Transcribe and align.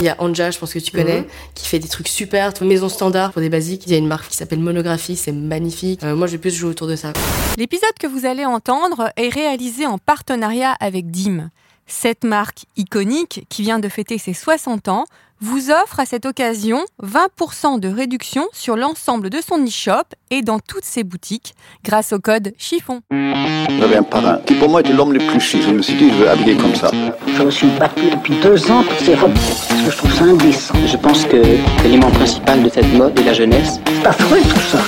Il 0.00 0.04
y 0.04 0.08
a 0.08 0.16
Anja, 0.18 0.50
je 0.50 0.58
pense 0.58 0.72
que 0.72 0.78
tu 0.78 0.90
connais, 0.90 1.20
Mhm. 1.20 1.26
qui 1.54 1.66
fait 1.68 1.78
des 1.78 1.88
trucs 1.88 2.08
super, 2.08 2.52
maison 2.62 2.88
standard 2.88 3.32
pour 3.32 3.40
des 3.40 3.48
basiques. 3.48 3.84
Il 3.86 3.92
y 3.92 3.94
a 3.94 3.98
une 3.98 4.06
marque 4.06 4.28
qui 4.28 4.36
s'appelle 4.36 4.58
Monographie, 4.60 5.16
c'est 5.16 5.32
magnifique. 5.32 6.02
Euh, 6.02 6.14
moi, 6.16 6.26
je 6.26 6.32
vais 6.32 6.38
plus 6.38 6.50
jouer 6.54 6.70
autour 6.70 6.86
de 6.86 6.96
ça. 6.96 7.12
L'épisode 7.56 7.92
que 8.00 8.06
vous 8.06 8.26
allez 8.26 8.44
entendre 8.44 9.10
est 9.16 9.28
réalisé 9.28 9.86
en 9.86 9.98
partenariat 9.98 10.72
avec 10.80 11.10
DIM. 11.10 11.50
Cette 11.86 12.24
marque 12.24 12.64
iconique, 12.76 13.46
qui 13.48 13.62
vient 13.62 13.78
de 13.78 13.88
fêter 13.88 14.18
ses 14.18 14.32
60 14.32 14.88
ans, 14.88 15.04
vous 15.40 15.70
offre 15.70 16.00
à 16.00 16.06
cette 16.06 16.24
occasion 16.24 16.80
20% 17.02 17.78
de 17.78 17.88
réduction 17.88 18.46
sur 18.52 18.76
l'ensemble 18.76 19.28
de 19.28 19.40
son 19.46 19.62
e-shop 19.62 20.04
et 20.30 20.40
dans 20.40 20.58
toutes 20.58 20.84
ses 20.84 21.04
boutiques 21.04 21.54
grâce 21.84 22.12
au 22.14 22.18
code 22.18 22.54
chiffon. 22.56 23.02
J'avais 23.10 23.96
un 23.96 24.02
parrain 24.02 24.38
qui 24.46 24.54
pour 24.54 24.70
moi 24.70 24.80
était 24.80 24.94
l'homme 24.94 25.12
le 25.12 25.18
plus 25.18 25.40
chic. 25.40 25.60
Je 25.62 25.70
me 25.70 25.82
suis 25.82 25.94
dit, 25.94 26.08
je 26.10 26.14
veux 26.14 26.30
habiller 26.30 26.56
comme 26.56 26.74
ça. 26.74 26.90
Je 27.26 27.42
me 27.42 27.50
suis 27.50 27.68
battu 27.78 28.10
depuis 28.10 28.36
deux 28.40 28.70
ans 28.70 28.84
pour 28.84 28.98
ces 29.00 29.14
robes 29.14 29.34
parce 29.34 29.66
que 29.84 29.90
je 29.90 29.96
trouve 29.96 30.14
ça 30.14 30.24
indécent. 30.24 30.74
Je 30.86 30.96
pense 30.96 31.24
que 31.26 31.42
l'élément 31.82 32.10
principal 32.12 32.62
de 32.62 32.70
cette 32.70 32.92
mode 32.94 33.18
est 33.18 33.24
la 33.24 33.34
jeunesse. 33.34 33.80
C'est 33.86 34.06
affreux 34.06 34.40
tout 34.40 34.60
ça. 34.60 34.78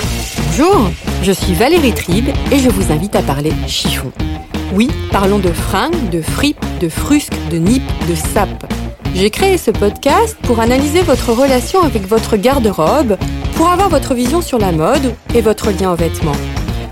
Bonjour, 0.47 0.89
je 1.21 1.31
suis 1.31 1.53
Valérie 1.53 1.93
Tribe 1.93 2.29
et 2.51 2.57
je 2.57 2.69
vous 2.69 2.91
invite 2.91 3.15
à 3.15 3.21
parler 3.21 3.51
chiffon. 3.67 4.11
Oui, 4.73 4.89
parlons 5.11 5.39
de 5.39 5.51
fringues, 5.51 6.09
de 6.09 6.21
fripes, 6.21 6.65
de 6.81 6.89
frusques, 6.89 7.37
de 7.51 7.57
nippes, 7.57 8.07
de 8.09 8.15
sapes. 8.15 8.65
J'ai 9.15 9.29
créé 9.29 9.57
ce 9.57 9.71
podcast 9.71 10.37
pour 10.43 10.59
analyser 10.59 11.01
votre 11.01 11.31
relation 11.31 11.81
avec 11.81 12.05
votre 12.05 12.37
garde-robe, 12.37 13.17
pour 13.55 13.69
avoir 13.69 13.89
votre 13.89 14.13
vision 14.13 14.41
sur 14.41 14.59
la 14.59 14.71
mode 14.71 15.15
et 15.33 15.41
votre 15.41 15.71
lien 15.71 15.91
aux 15.91 15.95
vêtements. 15.95 16.35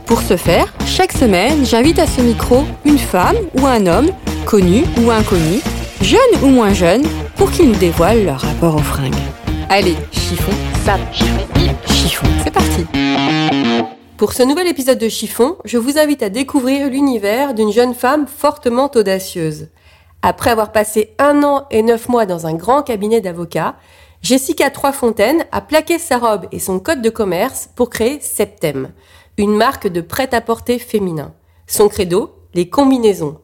Pour 0.06 0.22
ce 0.22 0.38
faire, 0.38 0.74
chaque 0.86 1.12
semaine, 1.12 1.66
j'invite 1.66 2.00
à 2.00 2.08
ce 2.08 2.22
micro 2.22 2.64
une 2.86 2.98
femme 2.98 3.38
ou 3.60 3.68
un 3.68 3.86
homme, 3.86 4.10
connu 4.46 4.84
ou 5.04 5.12
inconnu, 5.12 5.60
jeune 6.02 6.20
ou 6.44 6.48
moins 6.48 6.74
jeune, 6.74 7.04
pour 7.36 7.52
qu'ils 7.52 7.68
nous 7.68 7.76
dévoilent 7.76 8.26
leur 8.26 8.40
rapport 8.40 8.76
aux 8.76 8.80
fringues. 8.80 9.14
Allez, 9.70 9.96
chiffon, 10.12 10.52
sape, 10.86 11.02
chiffon, 11.88 12.28
c'est 12.44 12.52
parti 12.52 12.86
pour 14.18 14.32
ce 14.32 14.44
nouvel 14.44 14.68
épisode 14.68 14.98
de 14.98 15.10
Chiffon, 15.10 15.58
je 15.66 15.78
vous 15.78 15.98
invite 15.98 16.24
à 16.24 16.30
découvrir 16.30 16.90
l'univers 16.90 17.54
d'une 17.54 17.72
jeune 17.72 17.94
femme 17.94 18.28
fortement 18.28 18.90
audacieuse. 18.96 19.68
Après 20.22 20.52
avoir 20.52 20.72
passé 20.72 21.14
un 21.20 21.44
an 21.44 21.66
et 21.70 21.82
neuf 21.82 22.08
mois 22.08 22.26
dans 22.26 22.48
un 22.48 22.54
grand 22.54 22.82
cabinet 22.82 23.20
d'avocats, 23.20 23.76
Jessica 24.22 24.70
Troisfontaine 24.70 25.46
a 25.52 25.60
plaqué 25.60 26.00
sa 26.00 26.18
robe 26.18 26.48
et 26.54 26.60
son 26.60 26.80
code 26.80 27.02
de 27.02 27.10
commerce 27.10 27.70
pour 27.76 27.90
créer 27.90 28.20
Septem, 28.22 28.92
une 29.38 29.56
marque 29.56 29.88
de 29.88 30.00
prêt-à-porter 30.00 30.80
féminin. 30.80 31.34
Son 31.68 31.90
credo, 31.90 32.36
les 32.54 32.70
combinaisons. 32.70 33.40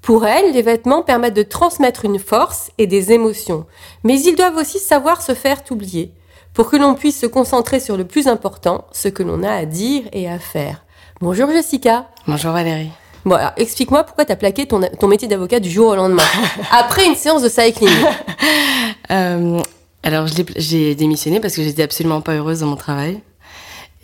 Pour 0.00 0.24
elle, 0.24 0.52
les 0.52 0.62
vêtements 0.62 1.02
permettent 1.02 1.34
de 1.34 1.42
transmettre 1.42 2.06
une 2.06 2.18
force 2.18 2.70
et 2.78 2.86
des 2.86 3.12
émotions, 3.12 3.66
mais 4.04 4.18
ils 4.18 4.36
doivent 4.36 4.56
aussi 4.56 4.78
savoir 4.78 5.20
se 5.20 5.34
faire 5.34 5.60
oublier 5.70 6.14
pour 6.58 6.68
que 6.68 6.76
l'on 6.76 6.96
puisse 6.96 7.20
se 7.20 7.26
concentrer 7.26 7.78
sur 7.78 7.96
le 7.96 8.04
plus 8.04 8.26
important, 8.26 8.84
ce 8.90 9.06
que 9.06 9.22
l'on 9.22 9.44
a 9.44 9.52
à 9.52 9.64
dire 9.64 10.02
et 10.12 10.28
à 10.28 10.40
faire. 10.40 10.82
Bonjour 11.20 11.48
Jessica. 11.52 12.08
Bonjour 12.26 12.50
Valérie. 12.50 12.90
Bon, 13.24 13.36
alors 13.36 13.52
explique-moi 13.56 14.02
pourquoi 14.02 14.24
tu 14.24 14.32
as 14.32 14.36
plaqué 14.36 14.66
ton, 14.66 14.80
ton 14.80 15.06
métier 15.06 15.28
d'avocat 15.28 15.60
du 15.60 15.70
jour 15.70 15.92
au 15.92 15.94
lendemain, 15.94 16.24
après 16.72 17.06
une 17.06 17.14
séance 17.14 17.42
de 17.42 17.48
cycling. 17.48 17.88
Euh, 19.10 19.62
alors, 20.02 20.26
j'ai 20.56 20.94
démissionné 20.94 21.40
parce 21.40 21.56
que 21.56 21.62
j'étais 21.62 21.82
absolument 21.82 22.20
pas 22.20 22.34
heureuse 22.34 22.60
dans 22.60 22.66
mon 22.66 22.76
travail. 22.76 23.22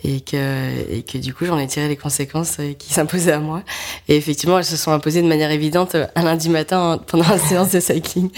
Et 0.03 0.21
que, 0.21 0.91
et 0.91 1.03
que 1.03 1.19
du 1.19 1.31
coup, 1.31 1.45
j'en 1.45 1.59
ai 1.59 1.67
tiré 1.67 1.87
les 1.87 1.95
conséquences 1.95 2.55
euh, 2.59 2.73
qui 2.73 2.91
s'imposaient 2.91 3.33
à 3.33 3.39
moi. 3.39 3.61
Et 4.07 4.15
effectivement, 4.15 4.57
elles 4.57 4.65
se 4.65 4.77
sont 4.77 4.91
imposées 4.91 5.21
de 5.21 5.27
manière 5.27 5.51
évidente 5.51 5.93
euh, 5.93 6.07
un 6.15 6.23
lundi 6.23 6.49
matin 6.49 6.99
pendant 7.05 7.29
la 7.29 7.37
séance 7.49 7.71
de 7.71 7.79
cycling. 7.79 8.31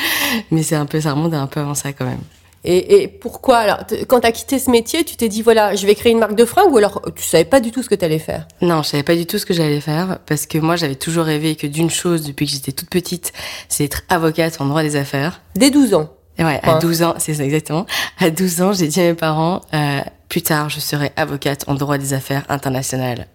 Mais 0.51 0.61
c'est 0.61 0.75
un 0.75 0.85
peu, 0.85 0.99
ça 0.99 1.13
remonte 1.13 1.33
un 1.33 1.47
peu 1.47 1.61
avant 1.61 1.73
ça 1.73 1.93
quand 1.93 2.05
même. 2.05 2.21
Et, 2.69 3.01
et 3.03 3.07
pourquoi 3.07 3.57
alors 3.59 3.77
Quand 4.09 4.19
tu 4.19 4.27
as 4.27 4.31
quitté 4.33 4.59
ce 4.59 4.69
métier, 4.69 5.05
tu 5.05 5.15
t'es 5.15 5.29
dit 5.29 5.41
voilà, 5.41 5.73
je 5.73 5.87
vais 5.87 5.95
créer 5.95 6.11
une 6.11 6.19
marque 6.19 6.35
de 6.35 6.43
fringues 6.43 6.73
ou 6.73 6.77
alors 6.77 7.01
tu 7.15 7.23
savais 7.23 7.45
pas 7.45 7.61
du 7.61 7.71
tout 7.71 7.81
ce 7.81 7.87
que 7.87 7.95
tu 7.95 8.03
allais 8.03 8.19
faire? 8.19 8.45
Non, 8.61 8.83
je 8.83 8.89
savais 8.89 9.03
pas 9.03 9.15
du 9.15 9.25
tout 9.25 9.37
ce 9.37 9.45
que 9.45 9.53
j'allais 9.53 9.79
faire 9.79 10.19
parce 10.25 10.45
que 10.45 10.57
moi, 10.57 10.75
j'avais 10.75 10.95
toujours 10.95 11.23
rêvé 11.23 11.55
que 11.55 11.65
d'une 11.65 11.89
chose 11.89 12.23
depuis 12.23 12.45
que 12.45 12.51
j'étais 12.51 12.73
toute 12.73 12.89
petite, 12.89 13.31
c'est 13.69 13.85
être 13.85 14.01
avocate 14.09 14.59
en 14.59 14.65
droit 14.65 14.83
des 14.83 14.97
affaires. 14.97 15.41
Dès 15.55 15.69
12 15.71 15.93
ans. 15.93 16.09
Ouais, 16.39 16.59
à 16.61 16.73
Ouais. 16.75 16.79
12 16.81 17.03
ans, 17.03 17.13
c'est 17.19 17.33
ça 17.35 17.43
exactement. 17.45 17.85
À 18.19 18.29
12 18.29 18.61
ans, 18.61 18.73
j'ai 18.73 18.87
dit 18.87 18.99
à 18.99 19.03
mes 19.05 19.13
parents, 19.15 19.61
euh, 19.73 20.01
plus 20.29 20.41
tard, 20.41 20.69
je 20.69 20.79
serai 20.79 21.11
avocate 21.15 21.63
en 21.67 21.75
droit 21.75 21.97
des 21.97 22.13
affaires 22.13 22.43
internationales. 22.49 23.27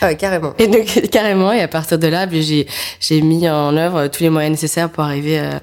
Ah 0.00 0.06
ouais, 0.06 0.16
carrément. 0.16 0.54
Et 0.58 0.68
donc, 0.68 0.86
carrément, 1.10 1.52
et 1.52 1.60
à 1.60 1.68
partir 1.68 1.98
de 1.98 2.06
là, 2.06 2.26
ben, 2.26 2.40
j'ai, 2.40 2.66
j'ai 3.00 3.20
mis 3.20 3.48
en 3.48 3.76
œuvre 3.76 4.08
tous 4.08 4.22
les 4.22 4.30
moyens 4.30 4.52
nécessaires 4.52 4.90
pour 4.90 5.04
arriver 5.04 5.38
euh, 5.38 5.58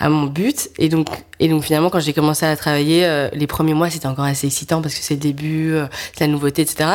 à 0.00 0.08
mon 0.08 0.24
but. 0.24 0.70
Et 0.78 0.88
donc, 0.88 1.08
et 1.40 1.48
donc 1.48 1.62
finalement, 1.64 1.90
quand 1.90 2.00
j'ai 2.00 2.12
commencé 2.12 2.46
à 2.46 2.56
travailler, 2.56 3.04
euh, 3.04 3.28
les 3.32 3.46
premiers 3.46 3.74
mois, 3.74 3.90
c'était 3.90 4.06
encore 4.06 4.24
assez 4.24 4.46
excitant 4.46 4.82
parce 4.82 4.94
que 4.94 5.02
c'est 5.02 5.14
le 5.14 5.20
début, 5.20 5.72
euh, 5.74 5.86
c'est 6.12 6.26
la 6.26 6.32
nouveauté, 6.32 6.62
etc. 6.62 6.90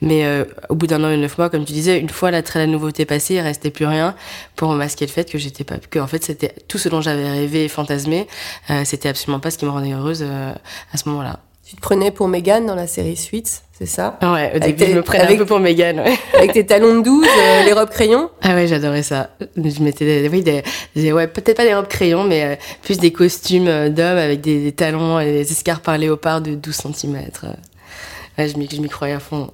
Mais 0.00 0.24
euh, 0.24 0.44
au 0.68 0.74
bout 0.74 0.86
d'un 0.86 1.02
an 1.04 1.10
et 1.10 1.16
neuf 1.16 1.38
mois, 1.38 1.50
comme 1.50 1.64
tu 1.64 1.72
disais, 1.72 1.98
une 1.98 2.08
fois 2.08 2.30
la, 2.30 2.42
la 2.54 2.66
nouveauté 2.66 3.04
passée, 3.04 3.34
il 3.34 3.40
restait 3.40 3.70
plus 3.70 3.86
rien 3.86 4.14
pour 4.56 4.72
masquer 4.72 5.06
le 5.06 5.10
fait 5.10 5.30
que 5.30 5.38
j'étais 5.38 5.64
pas, 5.64 5.76
que 5.78 5.98
en 5.98 6.06
fait, 6.06 6.24
c'était 6.24 6.54
tout 6.68 6.78
ce 6.78 6.88
dont 6.88 7.00
j'avais 7.00 7.28
rêvé 7.28 7.64
et 7.64 7.68
fantasmé, 7.68 8.26
euh, 8.70 8.82
c'était 8.84 9.08
absolument 9.08 9.40
pas 9.40 9.50
ce 9.50 9.58
qui 9.58 9.64
me 9.64 9.70
rendait 9.70 9.92
heureuse 9.92 10.22
euh, 10.22 10.52
à 10.92 10.96
ce 10.96 11.08
moment-là. 11.08 11.40
Tu 11.72 11.76
te 11.76 11.80
prenais 11.80 12.10
pour 12.10 12.28
Megan 12.28 12.66
dans 12.66 12.74
la 12.74 12.86
série 12.86 13.16
Suits, 13.16 13.44
c'est 13.72 13.86
ça 13.86 14.18
Ouais, 14.20 14.52
au 14.54 14.58
début, 14.58 14.76
tes- 14.84 14.90
je 14.90 14.96
me 14.96 15.00
prenais 15.00 15.22
avec- 15.22 15.36
un 15.36 15.38
peu 15.38 15.46
pour 15.46 15.58
Megan. 15.58 16.00
Ouais. 16.00 16.12
Avec 16.36 16.52
tes 16.52 16.66
talons 16.66 16.96
de 16.96 17.00
12, 17.02 17.26
euh, 17.26 17.62
les 17.64 17.72
robes 17.72 17.88
crayons 17.88 18.28
Ah 18.42 18.54
ouais, 18.54 18.66
j'adorais 18.66 19.02
ça. 19.02 19.30
Je 19.56 19.82
mettais 19.82 20.04
des, 20.04 20.28
oui, 20.28 20.42
des, 20.42 20.62
des- 20.94 21.12
ouais, 21.14 21.26
peut-être 21.28 21.56
pas 21.56 21.64
des 21.64 21.74
robes 21.74 21.88
crayons, 21.88 22.24
mais 22.24 22.44
euh, 22.44 22.56
plus 22.82 22.98
des 22.98 23.10
costumes 23.10 23.68
euh, 23.68 23.88
d'hommes 23.88 24.18
avec 24.18 24.42
des, 24.42 24.62
des 24.62 24.72
talons 24.72 25.18
et 25.18 25.32
des 25.32 25.50
escarpes 25.50 25.82
par 25.82 25.96
léopard 25.96 26.42
de 26.42 26.54
12 26.56 26.76
cm. 26.94 27.16
Ouais, 28.36 28.48
je 28.48 28.58
m'y 28.58 28.68
je 28.70 28.78
m'y 28.78 28.88
croyais 28.90 29.14
à 29.14 29.20
fond. 29.20 29.50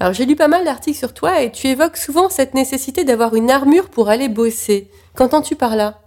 Alors 0.00 0.14
j'ai 0.14 0.24
lu 0.24 0.36
pas 0.36 0.48
mal 0.48 0.64
d'articles 0.64 0.96
sur 0.98 1.12
toi 1.12 1.42
et 1.42 1.52
tu 1.52 1.66
évoques 1.66 1.98
souvent 1.98 2.30
cette 2.30 2.54
nécessité 2.54 3.04
d'avoir 3.04 3.34
une 3.34 3.50
armure 3.50 3.90
pour 3.90 4.08
aller 4.08 4.30
bosser. 4.30 4.88
Qu'entends-tu 5.14 5.56
par 5.56 5.76
là? 5.76 5.99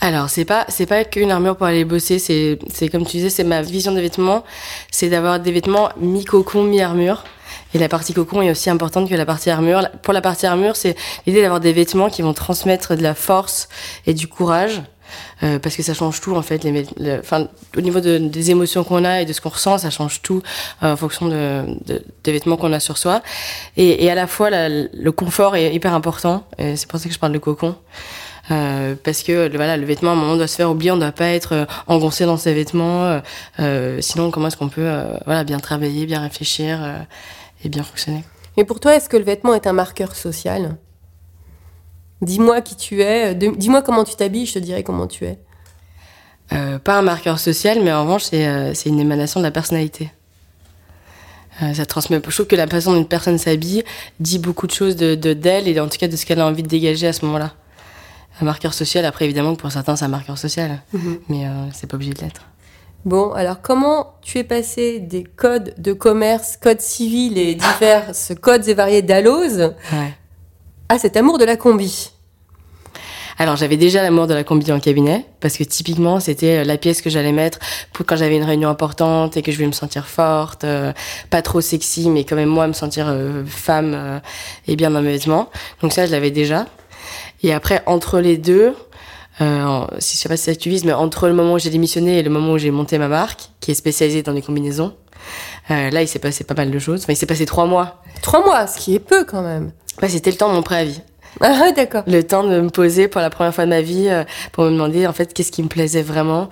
Alors, 0.00 0.28
c'est 0.28 0.44
pas, 0.44 0.66
c'est 0.68 0.86
pas 0.86 1.04
qu'une 1.04 1.30
armure 1.30 1.56
pour 1.56 1.66
aller 1.66 1.84
bosser, 1.84 2.18
c'est, 2.18 2.58
c'est 2.72 2.88
comme 2.88 3.04
tu 3.06 3.12
disais, 3.16 3.30
c'est 3.30 3.44
ma 3.44 3.62
vision 3.62 3.92
des 3.92 4.02
vêtements, 4.02 4.44
c'est 4.90 5.08
d'avoir 5.08 5.40
des 5.40 5.52
vêtements 5.52 5.88
mi-cocon, 5.98 6.62
mi-armure. 6.64 7.24
Et 7.74 7.78
la 7.78 7.88
partie 7.88 8.12
cocon 8.12 8.42
est 8.42 8.50
aussi 8.50 8.68
importante 8.70 9.08
que 9.08 9.14
la 9.14 9.26
partie 9.26 9.50
armure. 9.50 9.88
Pour 10.02 10.12
la 10.12 10.20
partie 10.20 10.46
armure, 10.46 10.76
c'est 10.76 10.96
l'idée 11.26 11.40
d'avoir 11.42 11.60
des 11.60 11.72
vêtements 11.72 12.10
qui 12.10 12.22
vont 12.22 12.34
transmettre 12.34 12.94
de 12.96 13.02
la 13.02 13.14
force 13.14 13.68
et 14.06 14.14
du 14.14 14.28
courage. 14.28 14.82
euh, 15.44 15.60
parce 15.60 15.76
que 15.76 15.82
ça 15.84 15.94
change 15.94 16.20
tout 16.20 16.34
en 16.34 16.42
fait. 16.42 16.64
Les, 16.64 16.84
enfin, 17.20 17.46
au 17.76 17.80
niveau 17.80 18.00
de- 18.00 18.18
des 18.18 18.50
émotions 18.50 18.82
qu'on 18.82 19.04
a 19.04 19.20
et 19.22 19.24
de 19.24 19.32
ce 19.32 19.40
qu'on 19.40 19.50
ressent, 19.50 19.78
ça 19.78 19.88
change 19.88 20.20
tout 20.20 20.42
euh, 20.82 20.92
en 20.94 20.96
fonction 20.96 21.28
de, 21.28 21.64
de- 21.86 22.02
des 22.24 22.32
vêtements 22.32 22.56
qu'on 22.56 22.72
a 22.72 22.80
sur 22.80 22.98
soi. 22.98 23.22
Et, 23.76 24.04
et 24.04 24.10
à 24.10 24.16
la 24.16 24.26
fois, 24.26 24.50
la- 24.50 24.68
le 24.68 25.12
confort 25.12 25.54
est 25.54 25.72
hyper 25.72 25.94
important. 25.94 26.44
C'est 26.58 26.86
pour 26.88 26.98
ça 26.98 27.06
que 27.08 27.14
je 27.14 27.18
parle 27.20 27.32
de 27.32 27.38
cocon. 27.38 27.76
Euh, 28.50 28.94
parce 29.02 29.22
que 29.24 29.48
le, 29.48 29.56
voilà, 29.56 29.76
le 29.76 29.84
vêtement 29.84 30.10
à 30.10 30.12
un 30.12 30.16
moment 30.16 30.36
doit 30.36 30.46
se 30.46 30.54
faire 30.56 30.70
oublier, 30.70 30.92
on 30.92 30.96
ne 30.96 31.00
doit 31.00 31.12
pas 31.12 31.28
être 31.30 31.52
euh, 31.52 31.64
engoncé 31.88 32.26
dans 32.26 32.36
ses 32.36 32.54
vêtements. 32.54 33.20
euh, 33.58 34.00
sinon, 34.00 34.30
comment 34.30 34.46
est-ce 34.48 34.56
qu'on 34.56 34.68
peut 34.68 34.88
voilà, 35.24 35.42
bien 35.44 35.58
travailler, 35.58 36.06
bien 36.06 36.20
réfléchir 36.20 36.78
et 37.64 37.68
bien 37.68 37.82
fonctionner? 37.82 38.22
Et 38.56 38.64
pour 38.64 38.78
toi, 38.80 38.94
est-ce 38.94 39.08
que 39.08 39.16
le 39.16 39.24
vêtement 39.24 39.54
est 39.54 39.66
un 39.66 39.72
marqueur 39.72 40.14
social? 40.14 40.76
Dis-moi 42.22 42.62
qui 42.62 42.76
tu 42.76 43.02
es, 43.02 43.34
dis-moi 43.34 43.82
comment 43.82 44.04
tu 44.04 44.14
t'habilles, 44.14 44.46
je 44.46 44.54
te 44.54 44.58
dirai 44.58 44.82
comment 44.82 45.06
tu 45.06 45.24
es. 45.26 45.38
Euh, 46.52 46.78
Pas 46.78 46.98
un 46.98 47.02
marqueur 47.02 47.38
social, 47.40 47.80
mais 47.82 47.92
en 47.92 48.02
revanche, 48.04 48.22
c'est 48.24 48.46
euh, 48.46 48.72
une 48.86 49.00
émanation 49.00 49.40
de 49.40 49.44
la 49.44 49.50
personnalité. 49.50 50.10
Euh, 51.62 51.74
ça 51.74 51.84
transmet. 51.84 52.20
Je 52.24 52.30
trouve 52.34 52.46
que 52.46 52.56
la 52.56 52.66
façon 52.66 52.92
dont 52.92 52.98
une 52.98 53.08
personne 53.08 53.38
s'habille 53.38 53.82
dit 54.20 54.38
beaucoup 54.38 54.66
de 54.66 54.72
choses 54.72 54.94
de 54.94 55.14
de- 55.14 55.32
d'elle 55.32 55.68
et 55.68 55.80
en 55.80 55.88
tout 55.88 55.98
cas 55.98 56.06
de 56.08 56.14
ce 56.16 56.24
qu'elle 56.24 56.40
a 56.40 56.46
envie 56.46 56.62
de 56.62 56.68
dégager 56.68 57.06
à 57.06 57.12
ce 57.12 57.24
moment-là. 57.26 57.54
Un 58.40 58.44
marqueur 58.44 58.74
social, 58.74 59.04
après 59.04 59.24
évidemment 59.24 59.54
que 59.54 59.60
pour 59.60 59.72
certains 59.72 59.96
c'est 59.96 60.04
un 60.04 60.08
marqueur 60.08 60.36
social, 60.38 60.82
mais 61.28 61.46
euh, 61.46 61.50
c'est 61.72 61.86
pas 61.86 61.96
obligé 61.96 62.12
de 62.12 62.20
l'être. 62.20 62.42
Bon, 63.04 63.32
alors 63.32 63.62
comment 63.62 64.14
tu 64.20 64.38
es 64.38 64.44
passé 64.44 64.98
des 64.98 65.22
codes 65.22 65.74
de 65.78 65.92
commerce, 65.92 66.56
codes 66.56 66.80
civils 66.80 67.38
et 67.38 67.54
divers 67.54 68.10
codes 68.40 68.66
et 68.68 68.74
variés 68.74 69.02
d'Alloz 69.02 69.74
Ouais. 69.92 70.14
Ah, 70.88 70.98
cet 70.98 71.16
amour 71.16 71.38
de 71.38 71.44
la 71.44 71.56
combi? 71.56 72.10
Alors 73.38 73.56
j'avais 73.56 73.76
déjà 73.76 74.02
l'amour 74.02 74.26
de 74.26 74.34
la 74.34 74.44
combi 74.44 74.72
en 74.72 74.80
cabinet 74.80 75.26
parce 75.40 75.56
que 75.56 75.64
typiquement 75.64 76.20
c'était 76.20 76.58
euh, 76.58 76.64
la 76.64 76.78
pièce 76.78 77.02
que 77.02 77.10
j'allais 77.10 77.32
mettre 77.32 77.58
pour 77.92 78.06
quand 78.06 78.16
j'avais 78.16 78.36
une 78.36 78.44
réunion 78.44 78.70
importante 78.70 79.36
et 79.36 79.42
que 79.42 79.52
je 79.52 79.56
voulais 79.56 79.68
me 79.68 79.72
sentir 79.72 80.06
forte, 80.06 80.64
euh, 80.64 80.92
pas 81.28 81.42
trop 81.42 81.60
sexy 81.60 82.08
mais 82.08 82.24
quand 82.24 82.36
même 82.36 82.48
moi 82.48 82.66
me 82.66 82.72
sentir 82.72 83.06
euh, 83.08 83.44
femme 83.46 83.92
euh, 83.94 84.18
et 84.66 84.74
bien 84.74 84.90
dans 84.90 85.02
mes 85.02 85.12
vêtements. 85.12 85.50
Donc 85.82 85.92
ça 85.92 86.06
je 86.06 86.12
l'avais 86.12 86.30
déjà. 86.30 86.66
Et 87.46 87.52
après 87.52 87.80
entre 87.86 88.18
les 88.18 88.38
deux, 88.38 88.74
euh, 89.40 89.86
si 90.00 90.16
je 90.16 90.22
sais 90.22 90.28
pas 90.28 90.36
si 90.36 90.42
ça 90.42 90.56
tu 90.56 90.68
vises, 90.68 90.84
mais 90.84 90.92
entre 90.92 91.28
le 91.28 91.32
moment 91.32 91.54
où 91.54 91.58
j'ai 91.60 91.70
démissionné 91.70 92.18
et 92.18 92.22
le 92.24 92.30
moment 92.30 92.54
où 92.54 92.58
j'ai 92.58 92.72
monté 92.72 92.98
ma 92.98 93.06
marque 93.06 93.50
qui 93.60 93.70
est 93.70 93.74
spécialisée 93.74 94.24
dans 94.24 94.32
des 94.32 94.42
combinaisons, 94.42 94.94
euh, 95.70 95.90
là 95.90 96.02
il 96.02 96.08
s'est 96.08 96.18
passé 96.18 96.42
pas 96.42 96.54
mal 96.54 96.72
de 96.72 96.78
choses. 96.80 97.02
Enfin 97.04 97.12
il 97.12 97.16
s'est 97.16 97.26
passé 97.26 97.46
trois 97.46 97.66
mois. 97.66 98.02
Trois 98.20 98.44
mois, 98.44 98.66
ce 98.66 98.80
qui 98.80 98.96
est 98.96 98.98
peu 98.98 99.24
quand 99.24 99.42
même. 99.42 99.70
Ouais, 100.02 100.08
c'était 100.08 100.32
le 100.32 100.36
temps 100.36 100.48
de 100.48 100.54
mon 100.54 100.62
préavis. 100.62 101.00
Ah, 101.40 101.60
ouais, 101.60 101.72
d'accord. 101.72 102.02
le 102.08 102.22
temps 102.24 102.42
de 102.42 102.60
me 102.60 102.70
poser 102.70 103.06
pour 103.06 103.20
la 103.20 103.30
première 103.30 103.54
fois 103.54 103.64
de 103.64 103.70
ma 103.70 103.80
vie 103.80 104.08
euh, 104.08 104.24
pour 104.50 104.64
me 104.64 104.70
demander 104.70 105.06
en 105.06 105.12
fait 105.12 105.32
qu'est-ce 105.32 105.52
qui 105.52 105.62
me 105.62 105.68
plaisait 105.68 106.02
vraiment, 106.02 106.48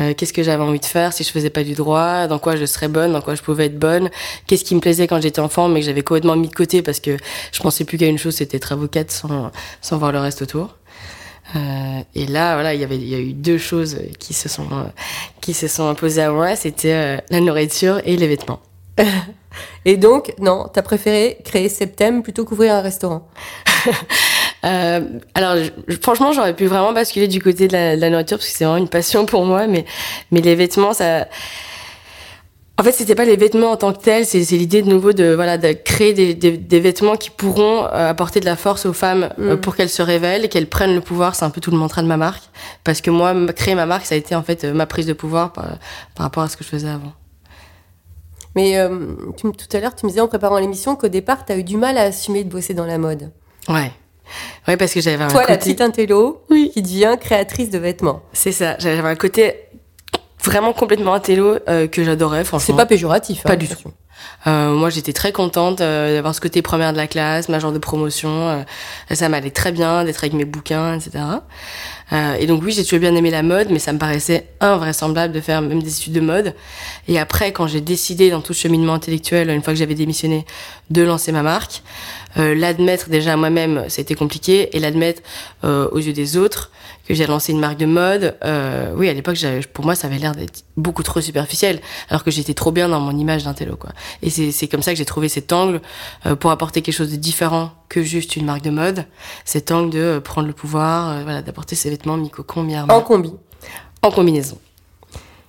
euh, 0.00 0.14
qu'est-ce 0.14 0.32
que 0.32 0.42
j'avais 0.42 0.62
envie 0.62 0.80
de 0.80 0.84
faire 0.84 1.12
si 1.12 1.24
je 1.24 1.30
faisais 1.30 1.50
pas 1.50 1.64
du 1.64 1.74
droit, 1.74 2.26
dans 2.26 2.38
quoi 2.38 2.56
je 2.56 2.64
serais 2.64 2.88
bonne, 2.88 3.12
dans 3.12 3.20
quoi 3.20 3.34
je 3.34 3.42
pouvais 3.42 3.66
être 3.66 3.78
bonne, 3.78 4.10
qu'est-ce 4.46 4.64
qui 4.64 4.74
me 4.74 4.80
plaisait 4.80 5.06
quand 5.06 5.20
j'étais 5.20 5.40
enfant 5.40 5.68
mais 5.68 5.80
que 5.80 5.86
j'avais 5.86 6.02
complètement 6.02 6.36
mis 6.36 6.48
de 6.48 6.54
côté 6.54 6.82
parce 6.82 7.00
que 7.00 7.16
je 7.52 7.60
pensais 7.60 7.84
plus 7.84 7.98
qu'à 7.98 8.06
une 8.06 8.18
chose, 8.18 8.36
c'était 8.36 8.56
être 8.56 8.72
avocate 8.72 9.10
sans 9.10 9.50
sans 9.80 9.98
voir 9.98 10.12
le 10.12 10.20
reste 10.20 10.42
autour. 10.42 10.74
Euh, 11.56 12.02
et 12.14 12.26
là, 12.26 12.54
voilà, 12.54 12.74
il 12.74 12.80
y 12.80 12.84
avait, 12.84 12.96
il 12.96 13.08
y 13.08 13.14
a 13.14 13.18
eu 13.18 13.32
deux 13.32 13.58
choses 13.58 13.98
qui 14.18 14.34
se 14.34 14.48
sont, 14.48 14.66
euh, 14.72 14.84
qui 15.40 15.54
se 15.54 15.68
sont 15.68 15.88
imposées 15.88 16.22
à 16.22 16.30
moi. 16.30 16.56
C'était 16.56 16.92
euh, 16.92 17.16
la 17.30 17.40
nourriture 17.40 18.00
et 18.04 18.16
les 18.16 18.26
vêtements. 18.26 18.60
Et 19.84 19.96
donc, 19.96 20.34
non, 20.38 20.68
t'as 20.72 20.82
préféré 20.82 21.38
créer 21.44 21.68
Septem 21.68 22.22
plutôt 22.22 22.44
qu'ouvrir 22.44 22.74
un 22.74 22.80
restaurant? 22.80 23.28
Euh, 24.64 25.00
alors, 25.34 25.56
je- 25.88 25.96
franchement, 26.02 26.32
j'aurais 26.32 26.54
pu 26.54 26.66
vraiment 26.66 26.92
basculer 26.92 27.28
du 27.28 27.40
côté 27.40 27.68
de 27.68 27.72
la, 27.72 27.96
de 27.96 28.00
la 28.00 28.10
nourriture 28.10 28.38
parce 28.38 28.50
que 28.50 28.56
c'est 28.56 28.64
vraiment 28.64 28.78
une 28.78 28.88
passion 28.88 29.24
pour 29.26 29.44
moi, 29.44 29.66
mais, 29.66 29.84
mais 30.30 30.40
les 30.40 30.54
vêtements, 30.54 30.92
ça. 30.92 31.26
En 32.80 32.84
fait, 32.84 32.92
c'était 32.92 33.16
pas 33.16 33.24
les 33.24 33.36
vêtements 33.36 33.72
en 33.72 33.76
tant 33.76 33.92
que 33.92 33.98
tels, 34.00 34.24
c'est 34.24 34.38
l'idée 34.52 34.82
de 34.82 34.88
nouveau 34.88 35.12
de 35.12 35.34
voilà 35.34 35.58
de 35.58 35.72
créer 35.72 36.12
des, 36.12 36.34
des, 36.34 36.56
des 36.56 36.78
vêtements 36.80 37.16
qui 37.16 37.28
pourront 37.30 37.84
euh, 37.86 38.08
apporter 38.08 38.38
de 38.38 38.44
la 38.44 38.54
force 38.54 38.86
aux 38.86 38.92
femmes 38.92 39.30
euh, 39.40 39.56
Mm. 39.56 39.60
pour 39.60 39.74
qu'elles 39.74 39.88
se 39.88 40.00
révèlent 40.00 40.44
et 40.44 40.48
qu'elles 40.48 40.68
prennent 40.68 40.94
le 40.94 41.00
pouvoir. 41.00 41.34
C'est 41.34 41.44
un 41.44 41.50
peu 41.50 41.60
tout 41.60 41.72
le 41.72 41.76
mantra 41.76 42.02
de 42.02 42.06
ma 42.06 42.16
marque, 42.16 42.44
parce 42.84 43.00
que 43.00 43.10
moi, 43.10 43.34
créer 43.52 43.74
ma 43.74 43.84
marque, 43.86 44.06
ça 44.06 44.14
a 44.14 44.18
été 44.18 44.36
en 44.36 44.44
fait 44.44 44.62
ma 44.64 44.86
prise 44.86 45.06
de 45.06 45.12
pouvoir 45.12 45.52
par, 45.52 45.64
par 46.14 46.24
rapport 46.24 46.44
à 46.44 46.48
ce 46.48 46.56
que 46.56 46.62
je 46.62 46.68
faisais 46.68 46.88
avant. 46.88 47.12
Mais 48.54 48.78
euh, 48.78 49.14
tu- 49.36 49.50
tout 49.52 49.76
à 49.76 49.80
l'heure, 49.80 49.94
tu 49.96 50.06
me 50.06 50.10
disais 50.10 50.20
en 50.20 50.28
préparant 50.28 50.58
l'émission 50.58 50.94
qu'au 50.96 51.08
départ, 51.08 51.44
t'as 51.44 51.56
eu 51.56 51.64
du 51.64 51.76
mal 51.76 51.98
à 51.98 52.02
assumer 52.02 52.44
de 52.44 52.48
bosser 52.48 52.74
dans 52.74 52.86
la 52.86 52.98
mode. 52.98 53.30
Ouais, 53.68 53.90
ouais, 54.66 54.76
parce 54.76 54.92
que 54.92 55.00
j'avais 55.00 55.22
un 55.24 55.28
Toi, 55.28 55.40
la 55.42 55.46
côté. 55.48 55.58
petite 55.58 55.80
intello, 55.80 56.42
Oui. 56.50 56.70
qui 56.72 56.82
devient 56.82 57.16
créatrice 57.20 57.70
de 57.70 57.78
vêtements. 57.78 58.22
C'est 58.32 58.52
ça. 58.52 58.76
J'avais 58.78 59.00
un 59.08 59.14
côté 59.16 59.54
vraiment 60.44 60.72
complètement 60.72 61.14
intello 61.14 61.56
euh, 61.68 61.86
que 61.88 62.04
j'adorais. 62.04 62.44
Franchement. 62.44 62.66
C'est 62.66 62.76
pas 62.76 62.86
péjoratif. 62.86 63.42
Pas 63.42 63.52
hein, 63.52 63.56
du 63.56 63.66
attention. 63.66 63.92
Euh, 64.48 64.72
moi, 64.72 64.90
j'étais 64.90 65.12
très 65.12 65.30
contente 65.30 65.80
euh, 65.80 66.14
d'avoir 66.16 66.34
ce 66.34 66.40
côté 66.40 66.60
première 66.62 66.92
de 66.92 66.96
la 66.96 67.06
classe, 67.06 67.48
ma 67.48 67.58
genre 67.60 67.70
de 67.72 67.78
promotion. 67.78 68.28
euh, 68.48 68.62
ça 69.14 69.28
m'allait 69.28 69.50
très 69.50 69.70
bien 69.72 70.04
d'être 70.04 70.18
avec 70.18 70.32
mes 70.32 70.44
bouquins, 70.44 70.94
etc. 70.98 71.22
Et 72.40 72.46
donc 72.46 72.62
oui, 72.64 72.72
j'ai 72.72 72.84
toujours 72.84 73.00
bien 73.00 73.14
aimé 73.14 73.30
la 73.30 73.42
mode, 73.42 73.68
mais 73.70 73.78
ça 73.78 73.92
me 73.92 73.98
paraissait 73.98 74.48
invraisemblable 74.60 75.34
de 75.34 75.40
faire 75.42 75.60
même 75.60 75.82
des 75.82 75.94
études 75.98 76.14
de 76.14 76.20
mode. 76.20 76.54
Et 77.06 77.18
après, 77.18 77.52
quand 77.52 77.66
j'ai 77.66 77.82
décidé 77.82 78.30
dans 78.30 78.40
tout 78.40 78.54
ce 78.54 78.62
cheminement 78.62 78.94
intellectuel, 78.94 79.50
une 79.50 79.62
fois 79.62 79.74
que 79.74 79.78
j'avais 79.78 79.94
démissionné, 79.94 80.46
de 80.88 81.02
lancer 81.02 81.32
ma 81.32 81.42
marque, 81.42 81.82
euh, 82.38 82.54
l'admettre 82.54 83.08
déjà 83.08 83.32
à 83.32 83.36
moi-même, 83.36 83.84
c'était 83.88 84.14
compliqué, 84.14 84.76
et 84.76 84.80
l'admettre 84.80 85.22
euh, 85.64 85.88
aux 85.92 85.98
yeux 85.98 86.12
des 86.12 86.36
autres 86.36 86.70
que 87.08 87.14
j'ai 87.14 87.26
lancé 87.26 87.52
une 87.52 87.58
marque 87.60 87.78
de 87.78 87.86
mode. 87.86 88.36
Euh, 88.44 88.92
oui, 88.94 89.08
à 89.08 89.14
l'époque, 89.14 89.38
pour 89.72 89.84
moi, 89.86 89.94
ça 89.94 90.08
avait 90.08 90.18
l'air 90.18 90.34
d'être 90.34 90.64
beaucoup 90.76 91.02
trop 91.02 91.22
superficiel, 91.22 91.80
alors 92.10 92.22
que 92.22 92.30
j'étais 92.30 92.52
trop 92.52 92.70
bien 92.70 92.88
dans 92.90 93.00
mon 93.00 93.16
image 93.16 93.44
d'intello, 93.44 93.76
quoi. 93.76 93.90
Et 94.22 94.28
c'est 94.28 94.52
c'est 94.52 94.68
comme 94.68 94.82
ça 94.82 94.92
que 94.92 94.98
j'ai 94.98 95.06
trouvé 95.06 95.28
cet 95.30 95.52
angle 95.52 95.80
euh, 96.26 96.36
pour 96.36 96.50
apporter 96.50 96.82
quelque 96.82 96.94
chose 96.94 97.10
de 97.10 97.16
différent 97.16 97.70
que 97.88 98.02
juste 98.02 98.36
une 98.36 98.44
marque 98.44 98.62
de 98.62 98.70
mode. 98.70 99.06
Cet 99.46 99.72
angle 99.72 99.90
de 99.90 99.98
euh, 99.98 100.20
prendre 100.20 100.46
le 100.46 100.52
pouvoir, 100.52 101.10
euh, 101.10 101.22
voilà, 101.22 101.40
d'apporter 101.40 101.76
ses 101.76 101.88
vêtements 101.88 102.18
mi-cocon, 102.18 102.62
mi-armure, 102.62 102.94
En 102.94 103.00
combi. 103.00 103.32
en 104.02 104.10
combinaison. 104.10 104.58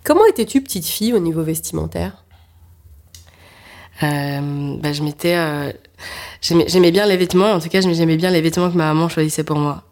Comment 0.06 0.26
étais-tu 0.28 0.62
petite 0.62 0.86
fille 0.86 1.14
au 1.14 1.20
niveau 1.20 1.44
vestimentaire? 1.44 2.24
Euh, 4.04 4.76
bah, 4.80 4.94
je 4.94 5.04
m'étais, 5.04 5.36
euh, 5.36 5.72
j'aimais 6.42 6.92
bien 6.92 7.06
les 7.06 7.18
vêtements. 7.18 7.52
En 7.52 7.60
tout 7.60 7.70
cas, 7.70 7.82
j'aimais 7.82 8.18
bien 8.18 8.30
les 8.32 8.42
vêtements 8.42 8.70
que 8.72 8.78
ma 8.78 8.94
maman 8.94 9.10
choisissait 9.10 9.44
pour 9.44 9.58
moi. 9.58 9.84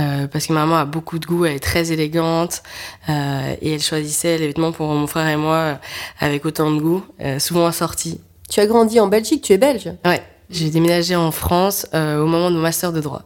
Euh, 0.00 0.26
parce 0.26 0.46
que 0.46 0.54
ma 0.54 0.60
maman 0.60 0.76
a 0.76 0.84
beaucoup 0.86 1.18
de 1.18 1.26
goût, 1.26 1.44
elle 1.44 1.56
est 1.56 1.58
très 1.60 1.92
élégante 1.92 2.62
euh, 3.10 3.54
et 3.60 3.74
elle 3.74 3.82
choisissait 3.82 4.38
les 4.38 4.46
vêtements 4.46 4.72
pour 4.72 4.86
mon 4.88 5.06
frère 5.06 5.28
et 5.28 5.36
moi 5.36 5.54
euh, 5.56 5.74
avec 6.18 6.46
autant 6.46 6.70
de 6.70 6.80
goût, 6.80 7.04
euh, 7.20 7.38
souvent 7.38 7.66
assortis. 7.66 8.18
Tu 8.48 8.60
as 8.60 8.66
grandi 8.66 9.00
en 9.00 9.06
Belgique, 9.08 9.42
tu 9.42 9.52
es 9.52 9.58
belge. 9.58 9.90
Ouais, 10.06 10.22
j'ai 10.48 10.70
déménagé 10.70 11.14
en 11.14 11.30
France 11.30 11.86
euh, 11.94 12.22
au 12.22 12.26
moment 12.26 12.50
de 12.50 12.56
mon 12.56 12.62
master 12.62 12.90
de 12.92 13.00
droit. 13.02 13.22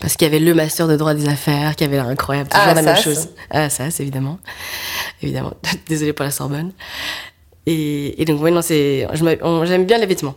Parce 0.00 0.16
qu'il 0.16 0.26
y 0.26 0.30
avait 0.30 0.38
le 0.38 0.54
master 0.54 0.88
de 0.88 0.96
droit 0.96 1.12
des 1.12 1.28
affaires, 1.28 1.74
qui 1.76 1.84
avait 1.84 1.96
l'air 1.96 2.06
incroyable, 2.06 2.48
toujours 2.48 2.66
Ah, 2.68 2.74
la 2.74 2.82
même 2.82 2.96
chose. 2.96 3.18
ça. 3.18 3.28
Ah, 3.50 3.68
ça, 3.68 3.90
c'est 3.90 4.02
évidemment. 4.04 4.38
Évidemment. 5.22 5.52
Désolée 5.88 6.12
pour 6.14 6.24
la 6.24 6.30
Sorbonne. 6.30 6.72
Et, 7.70 8.22
et 8.22 8.24
donc, 8.24 8.40
ouais, 8.40 8.50
non, 8.50 8.62
c'est, 8.62 9.06
j'aime 9.12 9.84
bien 9.84 9.98
les 9.98 10.06
vêtements. 10.06 10.36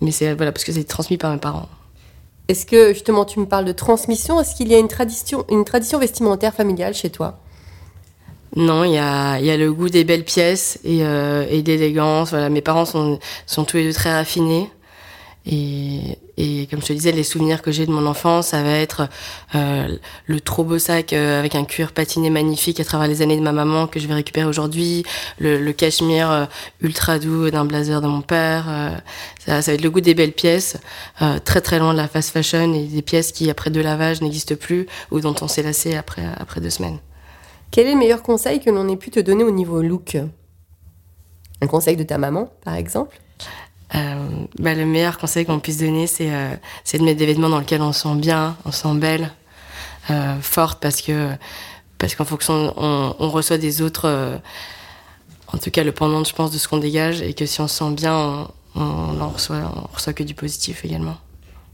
Mais 0.00 0.12
c'est, 0.12 0.32
voilà, 0.34 0.52
parce 0.52 0.62
que 0.64 0.70
c'est 0.70 0.84
transmis 0.84 1.16
par 1.16 1.32
mes 1.32 1.38
parents. 1.38 1.68
Est-ce 2.46 2.66
que 2.66 2.92
justement 2.92 3.24
tu 3.24 3.40
me 3.40 3.46
parles 3.46 3.64
de 3.64 3.72
transmission? 3.72 4.40
Est-ce 4.40 4.54
qu'il 4.54 4.68
y 4.68 4.74
a 4.76 4.78
une 4.78 4.88
tradition, 4.88 5.44
une 5.50 5.64
tradition 5.64 5.98
vestimentaire 5.98 6.54
familiale 6.54 6.94
chez 6.94 7.10
toi? 7.10 7.40
Non, 8.54 8.84
il 8.84 8.92
y 8.92 8.98
a, 8.98 9.40
il 9.40 9.44
y 9.44 9.50
a 9.50 9.56
le 9.56 9.72
goût 9.72 9.88
des 9.88 10.04
belles 10.04 10.24
pièces 10.24 10.78
et, 10.84 11.04
euh, 11.04 11.46
et 11.50 11.62
d'élégance. 11.62 12.30
Voilà, 12.30 12.48
mes 12.48 12.60
parents 12.60 12.84
sont, 12.84 13.18
sont 13.46 13.64
tous 13.64 13.78
les 13.78 13.84
deux 13.84 13.92
très 13.92 14.12
raffinés. 14.12 14.70
Et, 15.52 16.16
et 16.36 16.68
comme 16.70 16.80
je 16.80 16.86
te 16.86 16.92
disais, 16.92 17.10
les 17.10 17.24
souvenirs 17.24 17.60
que 17.60 17.72
j'ai 17.72 17.84
de 17.84 17.90
mon 17.90 18.06
enfance, 18.06 18.48
ça 18.48 18.62
va 18.62 18.70
être 18.70 19.08
euh, 19.56 19.96
le 20.26 20.40
trop 20.40 20.62
beau 20.62 20.78
sac 20.78 21.12
euh, 21.12 21.40
avec 21.40 21.56
un 21.56 21.64
cuir 21.64 21.90
patiné 21.92 22.30
magnifique 22.30 22.78
à 22.78 22.84
travers 22.84 23.08
les 23.08 23.20
années 23.20 23.36
de 23.36 23.42
ma 23.42 23.50
maman 23.50 23.88
que 23.88 23.98
je 23.98 24.06
vais 24.06 24.14
récupérer 24.14 24.46
aujourd'hui, 24.46 25.04
le, 25.40 25.58
le 25.58 25.72
cachemire 25.72 26.30
euh, 26.30 26.44
ultra 26.82 27.18
doux 27.18 27.50
d'un 27.50 27.64
blazer 27.64 28.00
de 28.00 28.06
mon 28.06 28.22
père. 28.22 28.66
euh, 28.68 28.90
ça, 29.44 29.60
ça 29.60 29.72
va 29.72 29.74
être 29.74 29.82
le 29.82 29.90
goût 29.90 30.00
des 30.00 30.14
belles 30.14 30.34
pièces, 30.34 30.76
euh, 31.20 31.40
très 31.40 31.60
très 31.60 31.80
loin 31.80 31.94
de 31.94 31.98
la 31.98 32.06
fast 32.06 32.30
fashion 32.30 32.72
et 32.72 32.84
des 32.84 33.02
pièces 33.02 33.32
qui 33.32 33.50
après 33.50 33.70
deux 33.70 33.82
lavages 33.82 34.22
n'existent 34.22 34.54
plus 34.54 34.86
ou 35.10 35.18
dont 35.18 35.34
on 35.40 35.48
s'est 35.48 35.64
lassé 35.64 35.96
après, 35.96 36.22
après 36.38 36.60
deux 36.60 36.70
semaines. 36.70 36.98
Quel 37.72 37.88
est 37.88 37.92
le 37.94 37.98
meilleur 37.98 38.22
conseil 38.22 38.60
que 38.60 38.70
l'on 38.70 38.88
ait 38.88 38.96
pu 38.96 39.10
te 39.10 39.18
donner 39.18 39.42
au 39.42 39.50
niveau 39.50 39.82
look? 39.82 40.16
Un 41.60 41.66
conseil 41.66 41.96
de 41.96 42.04
ta 42.04 42.18
maman, 42.18 42.52
par 42.64 42.76
exemple? 42.76 43.20
Bah, 43.92 44.74
le 44.74 44.84
meilleur 44.86 45.18
conseil 45.18 45.44
qu'on 45.44 45.58
puisse 45.58 45.78
donner, 45.78 46.06
c'est 46.06 46.32
euh, 46.32 46.54
c'est 46.84 46.98
de 46.98 47.04
mettre 47.04 47.18
des 47.18 47.26
vêtements 47.26 47.48
dans 47.48 47.58
lesquels 47.58 47.82
on 47.82 47.92
se 47.92 48.02
sent 48.02 48.14
bien, 48.16 48.56
on 48.64 48.72
se 48.72 48.82
sent 48.82 48.94
belle, 48.94 49.30
euh, 50.10 50.36
forte, 50.40 50.80
parce 50.80 51.00
que 51.00 51.30
parce 51.98 52.14
qu'en 52.14 52.24
fonction, 52.24 52.72
on, 52.76 53.14
on 53.18 53.30
reçoit 53.30 53.58
des 53.58 53.82
autres, 53.82 54.06
euh, 54.06 54.36
en 55.52 55.58
tout 55.58 55.70
cas 55.70 55.84
le 55.84 55.92
pendant, 55.92 56.24
je 56.24 56.34
pense, 56.34 56.50
de 56.50 56.58
ce 56.58 56.68
qu'on 56.68 56.78
dégage, 56.78 57.20
et 57.20 57.34
que 57.34 57.46
si 57.46 57.60
on 57.60 57.68
se 57.68 57.78
sent 57.78 57.90
bien, 57.92 58.16
on, 58.16 58.48
on 58.82 59.20
en 59.20 59.28
reçoit, 59.28 59.58
on 59.74 59.94
reçoit 59.94 60.12
que 60.12 60.22
du 60.22 60.34
positif 60.34 60.84
également. 60.84 61.16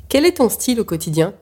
Quel 0.09 0.25
est 0.25 0.39
ton 0.39 0.49
style 0.49 0.81
au 0.81 0.85
quotidien? 0.85 1.35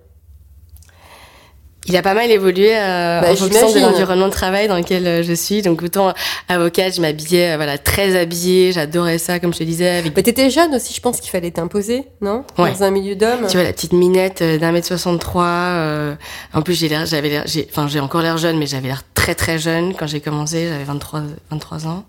Il 1.86 1.96
a 1.96 2.02
pas 2.02 2.14
mal 2.14 2.30
évolué 2.30 2.74
euh, 2.74 3.20
Bah, 3.20 3.32
en 3.32 3.36
fonction 3.36 3.72
de 3.72 3.80
l'environnement 3.80 4.26
de 4.26 4.32
travail 4.32 4.68
dans 4.68 4.76
lequel 4.76 5.06
euh, 5.06 5.22
je 5.22 5.34
suis. 5.34 5.62
Donc 5.62 5.82
autant 5.82 6.14
avocate, 6.48 6.94
je 6.96 7.00
m'habillais 7.00 7.52
euh, 7.52 7.56
voilà 7.56 7.78
très 7.78 8.16
habillée, 8.16 8.72
j'adorais 8.72 9.18
ça, 9.18 9.38
comme 9.40 9.52
je 9.52 9.58
te 9.58 9.64
disais, 9.64 9.88
avec 9.98 10.16
Mais 10.16 10.22
t'étais 10.22 10.50
jeune 10.50 10.74
aussi, 10.74 10.94
je 10.94 11.00
pense 11.00 11.20
qu'il 11.20 11.30
fallait 11.30 11.50
t'imposer, 11.50 12.04
non? 12.20 12.44
Ouais. 12.58 12.72
Dans 12.72 12.84
un 12.84 12.90
milieu 12.90 13.14
d'hommes. 13.14 13.46
Tu 13.48 13.56
vois, 13.56 13.64
la 13.64 13.72
petite 13.72 13.92
minette 13.92 14.42
euh, 14.42 14.58
d'un 14.58 14.72
mètre 14.72 14.86
63. 14.86 15.44
Euh, 15.44 16.14
en 16.52 16.62
plus, 16.62 16.74
j'ai 16.74 16.88
l'air, 16.88 17.06
j'avais 17.06 17.28
l'air, 17.28 17.42
j'ai, 17.46 17.66
enfin, 17.70 17.86
j'ai 17.88 18.00
encore 18.00 18.22
l'air 18.22 18.38
jeune, 18.38 18.58
mais 18.58 18.66
j'avais 18.66 18.88
l'air 18.88 19.02
très 19.14 19.34
très 19.34 19.58
jeune 19.58 19.94
quand 19.94 20.06
j'ai 20.06 20.20
commencé. 20.20 20.68
J'avais 20.68 20.84
23, 20.84 21.22
23 21.50 21.86
ans. 21.86 22.04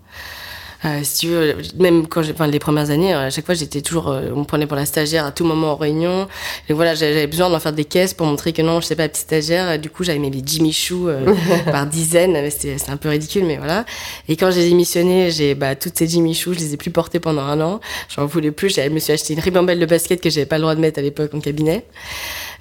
Euh, 0.84 1.00
si 1.02 1.20
tu 1.20 1.28
veux, 1.28 1.56
même 1.78 2.06
quand 2.06 2.22
j'ai, 2.22 2.32
enfin, 2.32 2.46
les 2.46 2.58
premières 2.58 2.90
années, 2.90 3.14
à 3.14 3.30
chaque 3.30 3.46
fois, 3.46 3.54
j'étais 3.54 3.80
toujours, 3.80 4.08
euh, 4.08 4.30
on 4.34 4.40
me 4.40 4.44
prenait 4.44 4.66
pour 4.66 4.76
la 4.76 4.86
stagiaire 4.86 5.24
à 5.24 5.32
tout 5.32 5.44
moment 5.44 5.72
en 5.72 5.76
réunion. 5.76 6.28
Et 6.68 6.72
voilà, 6.72 6.94
j'avais 6.94 7.26
besoin 7.26 7.48
d'en 7.50 7.60
faire 7.60 7.72
des 7.72 7.84
caisses 7.84 8.14
pour 8.14 8.26
montrer 8.26 8.52
que 8.52 8.62
non, 8.62 8.80
je 8.80 8.86
sais 8.86 8.96
pas, 8.96 9.08
petite 9.08 9.24
stagiaire. 9.24 9.72
Et 9.72 9.78
du 9.78 9.90
coup, 9.90 10.04
j'avais 10.04 10.18
mis 10.18 10.30
des 10.30 10.42
Jimmy 10.44 10.72
Choo 10.72 11.08
euh, 11.08 11.34
par 11.72 11.86
dizaines. 11.86 12.32
Mais 12.32 12.50
C'était, 12.50 12.78
c'était 12.78 12.92
un 12.92 12.96
peu 12.96 13.08
ridicule, 13.08 13.44
mais 13.44 13.56
voilà. 13.56 13.84
Et 14.28 14.36
quand 14.36 14.50
j'ai 14.50 14.68
démissionné, 14.68 15.30
j'ai, 15.30 15.54
bah, 15.54 15.74
toutes 15.74 15.96
ces 15.96 16.06
Jimmy 16.06 16.34
Choo, 16.34 16.52
je 16.52 16.58
les 16.58 16.74
ai 16.74 16.76
plus 16.76 16.90
portées 16.90 17.20
pendant 17.20 17.42
un 17.42 17.60
an. 17.60 17.80
J'en 18.14 18.26
voulais 18.26 18.50
plus. 18.50 18.74
Je 18.74 18.88
me 18.88 18.98
suis 18.98 19.12
acheté 19.12 19.34
une 19.34 19.40
ribambelle 19.40 19.78
de 19.78 19.86
basket 19.86 20.20
que 20.20 20.30
j'avais 20.30 20.46
pas 20.46 20.56
le 20.56 20.62
droit 20.62 20.74
de 20.74 20.80
mettre 20.80 20.98
à 20.98 21.02
l'époque 21.02 21.32
en 21.34 21.40
cabinet. 21.40 21.84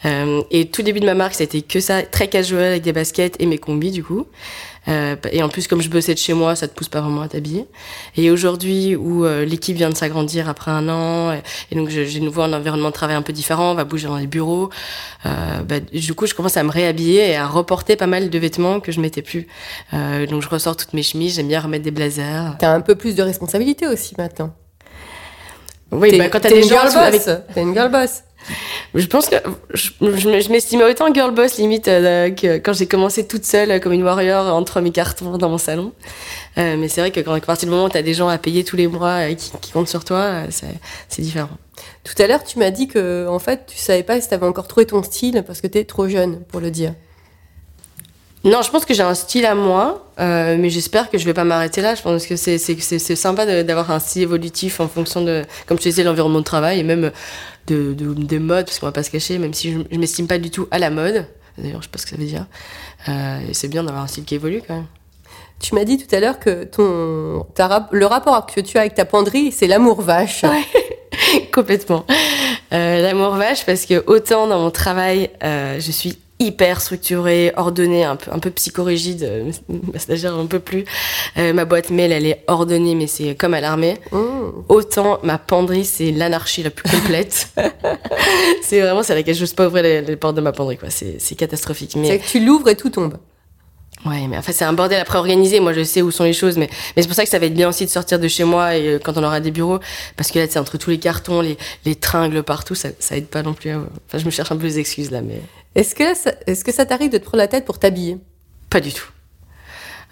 Euh, 0.05 0.41
et 0.51 0.67
tout 0.67 0.83
début 0.83 0.99
de 0.99 1.05
ma 1.05 1.13
marque, 1.13 1.35
c'était 1.35 1.61
que 1.61 1.79
ça, 1.79 2.03
très 2.03 2.27
casual 2.27 2.63
avec 2.63 2.83
des 2.83 2.93
baskets 2.93 3.35
et 3.39 3.45
mes 3.45 3.57
combis 3.57 3.91
du 3.91 4.03
coup. 4.03 4.27
Euh, 4.87 5.15
et 5.31 5.41
en 5.41 5.49
plus, 5.49 5.67
comme 5.67 5.81
je 5.81 5.89
bossais 5.89 6.13
de 6.13 6.19
chez 6.19 6.33
moi, 6.33 6.55
ça 6.55 6.67
te 6.67 6.73
pousse 6.73 6.89
pas 6.89 7.01
vraiment 7.01 7.21
à 7.21 7.27
t'habiller. 7.27 7.65
Et 8.17 8.29
aujourd'hui, 8.31 8.95
où 8.95 9.25
euh, 9.25 9.45
l'équipe 9.45 9.75
vient 9.75 9.89
de 9.89 9.95
s'agrandir 9.95 10.49
après 10.49 10.71
un 10.71 10.87
an, 10.89 11.33
et, 11.33 11.41
et 11.71 11.75
donc 11.75 11.89
j'ai 11.89 12.19
de 12.19 12.25
nouveau 12.25 12.41
un 12.41 12.53
environnement 12.53 12.89
de 12.89 12.93
travail 12.93 13.15
un 13.15 13.21
peu 13.21 13.33
différent, 13.33 13.71
on 13.71 13.75
va 13.75 13.83
bouger 13.83 14.07
dans 14.07 14.17
les 14.17 14.27
bureaux. 14.27 14.69
Euh, 15.25 15.29
bah, 15.67 15.79
du 15.79 16.13
coup, 16.13 16.27
je 16.27 16.33
commence 16.33 16.57
à 16.57 16.63
me 16.63 16.71
réhabiller 16.71 17.29
et 17.31 17.35
à 17.35 17.47
reporter 17.47 17.95
pas 17.95 18.07
mal 18.07 18.29
de 18.29 18.39
vêtements 18.39 18.79
que 18.79 18.91
je 18.91 18.99
mettais 19.01 19.21
plus. 19.21 19.47
Euh, 19.93 20.25
donc 20.27 20.41
je 20.41 20.49
ressors 20.49 20.77
toutes 20.77 20.93
mes 20.93 21.03
chemises, 21.03 21.35
j'aime 21.35 21.47
bien 21.47 21.59
remettre 21.59 21.83
des 21.83 21.91
blazers. 21.91 22.55
T'as 22.59 22.73
un 22.73 22.81
peu 22.81 22.95
plus 22.95 23.15
de 23.15 23.23
responsabilité 23.23 23.87
aussi 23.87 24.15
maintenant. 24.17 24.53
Oui, 25.91 26.17
bah, 26.17 26.29
quand 26.29 26.39
t'as 26.39 26.49
des 26.49 26.63
gens 26.63 26.77
avec. 26.95 27.23
T'es 27.23 27.61
une 27.61 27.73
girl 27.73 27.91
boss. 27.91 28.23
Je 28.93 29.05
pense 29.07 29.27
que 29.27 29.35
je, 29.73 29.89
je- 30.01 30.49
m'estimais 30.51 30.83
autant 30.83 31.13
girl 31.13 31.31
boss 31.33 31.57
limite 31.57 31.87
euh, 31.87 32.29
que 32.31 32.57
quand 32.59 32.73
j'ai 32.73 32.87
commencé 32.87 33.27
toute 33.27 33.43
seule 33.45 33.71
euh, 33.71 33.79
comme 33.79 33.93
une 33.93 34.03
warrior 34.03 34.53
entre 34.55 34.79
mes 34.81 34.91
cartons 34.91 35.37
dans 35.37 35.49
mon 35.49 35.57
salon. 35.57 35.91
Euh, 36.57 36.77
mais 36.77 36.87
c'est 36.87 37.01
vrai 37.01 37.11
que 37.11 37.19
quand 37.19 37.33
à 37.33 37.39
partir 37.41 37.67
du 37.67 37.71
moment 37.73 37.85
où 37.85 37.89
tu 37.89 37.97
as 37.97 38.01
des 38.03 38.13
gens 38.13 38.27
à 38.29 38.37
payer 38.37 38.63
tous 38.63 38.75
les 38.77 38.87
mois 38.87 39.29
euh, 39.29 39.33
qui, 39.33 39.51
qui 39.61 39.71
comptent 39.71 39.89
sur 39.89 40.05
toi, 40.05 40.17
euh, 40.19 40.47
c'est 41.09 41.21
différent. 41.21 41.49
Tout 42.03 42.21
à 42.21 42.27
l'heure, 42.27 42.43
tu 42.43 42.57
m'as 42.59 42.69
dit 42.71 42.87
que 42.87 43.27
en 43.27 43.39
fait, 43.39 43.65
tu 43.67 43.77
savais 43.77 44.03
pas 44.03 44.21
si 44.21 44.29
t'avais 44.29 44.45
encore 44.45 44.67
trouvé 44.67 44.85
ton 44.85 45.03
style 45.03 45.43
parce 45.45 45.59
que 45.61 45.67
t'es 45.67 45.83
trop 45.83 46.07
jeune 46.07 46.39
pour 46.45 46.61
le 46.61 46.71
dire. 46.71 46.93
Non, 48.45 48.61
je 48.61 48.69
pense 48.69 48.85
que 48.85 48.93
j'ai 48.93 49.01
un 49.03 49.15
style 49.15 49.45
à 49.47 49.55
moi, 49.55 50.07
euh, 50.19 50.55
mais 50.59 50.69
j'espère 50.69 51.09
que 51.09 51.17
je 51.17 51.25
vais 51.25 51.33
pas 51.33 51.43
m'arrêter 51.43 51.81
là. 51.81 51.95
Je 51.95 52.01
pense 52.03 52.27
que 52.27 52.35
c'est 52.35 52.59
c'est 52.59 52.79
c'est 52.79 52.99
c'est 52.99 53.15
sympa 53.15 53.45
de- 53.47 53.63
d'avoir 53.63 53.89
un 53.89 53.99
style 53.99 54.21
évolutif 54.21 54.79
en 54.79 54.87
fonction 54.87 55.21
de, 55.21 55.43
comme 55.65 55.77
je 55.79 55.83
disais, 55.83 56.03
l'environnement 56.03 56.39
de 56.39 56.43
travail 56.45 56.79
et 56.79 56.83
même 56.83 57.11
de 57.67 57.93
de, 57.93 58.13
de 58.13 58.37
mode, 58.37 58.65
parce 58.65 58.77
qu'on 58.77 58.85
va 58.85 58.91
pas 58.91 59.01
se 59.01 59.09
cacher, 59.09 59.39
même 59.39 59.53
si 59.55 59.73
je, 59.73 59.79
je 59.91 59.97
m'estime 59.97 60.27
pas 60.27 60.37
du 60.37 60.51
tout 60.51 60.67
à 60.69 60.77
la 60.77 60.91
mode. 60.91 61.25
D'ailleurs, 61.57 61.81
je 61.81 61.87
sais 61.87 61.91
pas 61.91 61.97
ce 61.97 62.03
que 62.05 62.11
ça 62.11 62.17
veut 62.17 62.25
dire. 62.25 62.45
Euh, 63.09 63.39
et 63.49 63.53
c'est 63.55 63.67
bien 63.67 63.83
d'avoir 63.83 64.03
un 64.03 64.07
style 64.07 64.25
qui 64.25 64.35
évolue 64.35 64.61
quand 64.67 64.75
même. 64.75 64.85
Tu 65.59 65.73
m'as 65.73 65.85
dit 65.85 65.97
tout 65.97 66.13
à 66.13 66.19
l'heure 66.19 66.37
que 66.37 66.65
ton, 66.65 67.45
ta 67.55 67.87
le 67.91 68.05
rapport 68.05 68.45
que 68.45 68.59
tu 68.61 68.77
as 68.77 68.81
avec 68.81 68.93
ta 68.93 69.05
penderie, 69.05 69.51
c'est 69.51 69.65
l'amour 69.67 70.01
vache. 70.01 70.43
Complètement. 71.53 72.05
Euh, 72.73 73.01
L'amour 73.01 73.31
vache, 73.35 73.65
parce 73.65 73.85
que 73.85 74.03
autant 74.05 74.47
dans 74.47 74.59
mon 74.59 74.69
travail, 74.69 75.29
je 75.41 75.91
suis 75.91 76.17
hyper 76.39 76.81
structurée, 76.81 77.53
ordonnée, 77.55 78.03
un 78.03 78.17
peu, 78.17 78.31
un 78.31 78.39
peu 78.39 78.49
psychorigide, 78.51 79.23
euh, 79.23 79.51
ma 79.93 79.99
stagiaire 79.99 80.35
un 80.35 80.45
peu 80.47 80.59
plus. 80.59 80.83
Euh, 81.37 81.53
ma 81.53 81.65
boîte 81.65 81.89
mail, 81.91 82.11
elle 82.11 82.25
est 82.25 82.43
ordonnée, 82.47 82.93
mais 82.95 83.07
c'est 83.07 83.35
comme 83.35 83.53
à 83.53 83.61
l'armée. 83.61 83.95
Mmh. 84.11 84.17
Autant 84.69 85.19
ma 85.23 85.37
penderie, 85.37 85.85
c'est 85.85 86.11
l'anarchie 86.11 86.63
la 86.63 86.71
plus 86.71 86.89
complète. 86.89 87.49
c'est 88.61 88.81
vraiment, 88.81 89.03
c'est 89.03 89.13
à 89.13 89.15
laquelle 89.15 89.35
j'ose 89.35 89.53
pas 89.53 89.67
ouvrir 89.67 89.83
les, 89.83 90.01
les 90.01 90.15
portes 90.15 90.35
de 90.35 90.41
ma 90.41 90.51
penderie, 90.51 90.77
quoi. 90.77 90.89
C'est 90.89 91.15
c'est 91.19 91.35
catastrophique. 91.35 91.91
C'est 91.93 91.99
Mais 91.99 92.19
que 92.19 92.27
tu 92.27 92.43
l'ouvres 92.45 92.69
et 92.69 92.75
tout 92.75 92.89
tombe. 92.89 93.17
Ouais, 94.05 94.27
mais 94.27 94.37
en 94.37 94.41
fait, 94.43 94.53
c'est 94.53 94.65
un 94.65 94.73
bordel 94.73 94.99
après 94.99 95.17
organisé. 95.17 95.59
Moi, 95.59 95.73
je 95.73 95.83
sais 95.83 96.03
où 96.03 96.11
sont 96.11 96.25
les 96.25 96.33
choses, 96.33 96.57
mais, 96.57 96.69
mais 96.95 97.01
c'est 97.01 97.07
pour 97.07 97.15
ça 97.15 97.23
que 97.23 97.29
ça 97.29 97.39
va 97.39 97.47
être 97.47 97.55
bien 97.55 97.69
aussi 97.69 97.85
de 97.85 97.89
sortir 97.89 98.19
de 98.19 98.27
chez 98.27 98.43
moi 98.43 98.75
et 98.75 98.87
euh, 98.87 98.99
quand 99.03 99.17
on 99.17 99.23
aura 99.23 99.39
des 99.39 99.49
bureaux, 99.49 99.79
parce 100.15 100.29
que 100.29 100.37
là, 100.37 100.45
c'est 100.47 100.59
entre 100.59 100.77
tous 100.77 100.91
les 100.91 100.99
cartons, 100.99 101.41
les, 101.41 101.57
les 101.85 101.95
tringles 101.95 102.43
partout, 102.43 102.75
ça, 102.75 102.89
ça 102.99 103.17
aide 103.17 103.25
pas 103.27 103.41
non 103.41 103.53
plus. 103.53 103.71
à- 103.71 103.77
Enfin, 104.07 104.17
je 104.19 104.25
me 104.25 104.29
cherche 104.29 104.51
un 104.51 104.57
peu 104.57 104.65
les 104.65 104.77
excuses 104.77 105.09
là, 105.09 105.21
mais 105.21 105.41
Est-ce 105.75 105.93
que, 105.95 106.13
ça- 106.15 106.33
est-ce 106.47 106.63
que 106.63 106.71
ça 106.71 106.85
t'arrive 106.85 107.11
de 107.11 107.17
te 107.17 107.23
prendre 107.23 107.37
la 107.37 107.47
tête 107.47 107.65
pour 107.65 107.79
t'habiller? 107.79 108.17
Pas 108.69 108.79
du 108.81 108.93
tout. 108.93 109.05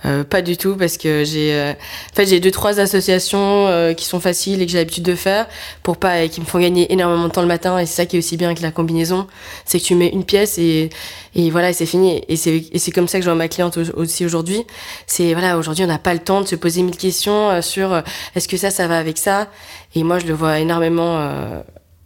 Euh, 0.06 0.26
pas 0.26 0.42
du 0.42 0.58
tout 0.58 0.76
parce 0.76 0.98
que 0.98 1.24
j'ai 1.24 1.54
euh, 1.54 1.72
en 1.72 2.14
fait 2.16 2.26
j'ai 2.26 2.42
deux 2.42 2.52
trois 2.52 2.82
associations 2.82 3.68
euh, 3.68 3.94
qui 3.94 4.04
sont 4.04 4.20
faciles 4.20 4.62
et 4.62 4.66
que 4.66 4.72
j'ai 4.74 4.78
l'habitude 4.78 5.06
de 5.06 5.16
faire 5.16 5.48
pour 5.82 5.96
pas 5.96 6.24
et 6.24 6.28
qui 6.28 6.42
me 6.42 6.46
font 6.46 6.60
gagner 6.60 6.92
énormément 6.92 7.26
de 7.26 7.32
temps 7.32 7.42
le 7.42 7.48
matin 7.48 7.80
et 7.80 7.86
c'est 7.86 7.96
ça 7.96 8.06
qui 8.06 8.18
est 8.18 8.20
aussi 8.20 8.36
bien 8.36 8.50
avec 8.50 8.60
la 8.60 8.72
combinaison 8.72 9.28
c'est 9.64 9.80
que 9.80 9.86
tu 9.86 9.96
mets 9.96 10.10
une 10.10 10.26
pièce 10.26 10.58
et 10.58 10.90
et 11.36 11.50
voilà 11.52 11.70
et 11.70 11.74
c'est 11.74 11.86
fini. 11.86 12.22
Et 12.28 12.36
c'est 12.36 12.66
et 12.74 12.80
c'est 12.80 12.92
comme 12.92 13.08
ça 13.08 13.20
que 13.20 13.24
je 13.24 13.30
vois 13.30 13.38
ma 13.38 13.48
cliente 13.48 13.78
au- 13.78 13.98
aussi 13.98 14.26
aujourd'hui. 14.26 14.66
C'est 15.08 15.32
voilà 15.34 15.58
aujourd'hui 15.58 15.86
on 15.86 15.88
n'a 15.88 16.00
pas 16.00 16.14
le 16.14 16.20
temps 16.20 16.42
de 16.42 16.48
se 16.48 16.56
poser 16.58 16.82
mille 16.82 16.98
questions 16.98 17.50
euh, 17.52 17.62
sur 17.62 17.94
euh, 17.94 18.02
est-ce 18.36 18.50
que 18.50 18.58
ça 18.58 18.72
ça 18.72 18.88
va 18.88 18.98
avec 19.00 19.18
ça? 19.18 19.48
Et 19.96 20.04
moi 20.04 20.20
je 20.20 20.26
le 20.26 20.34
vois 20.34 20.60
énormément 20.60 21.18
euh, 21.18 21.62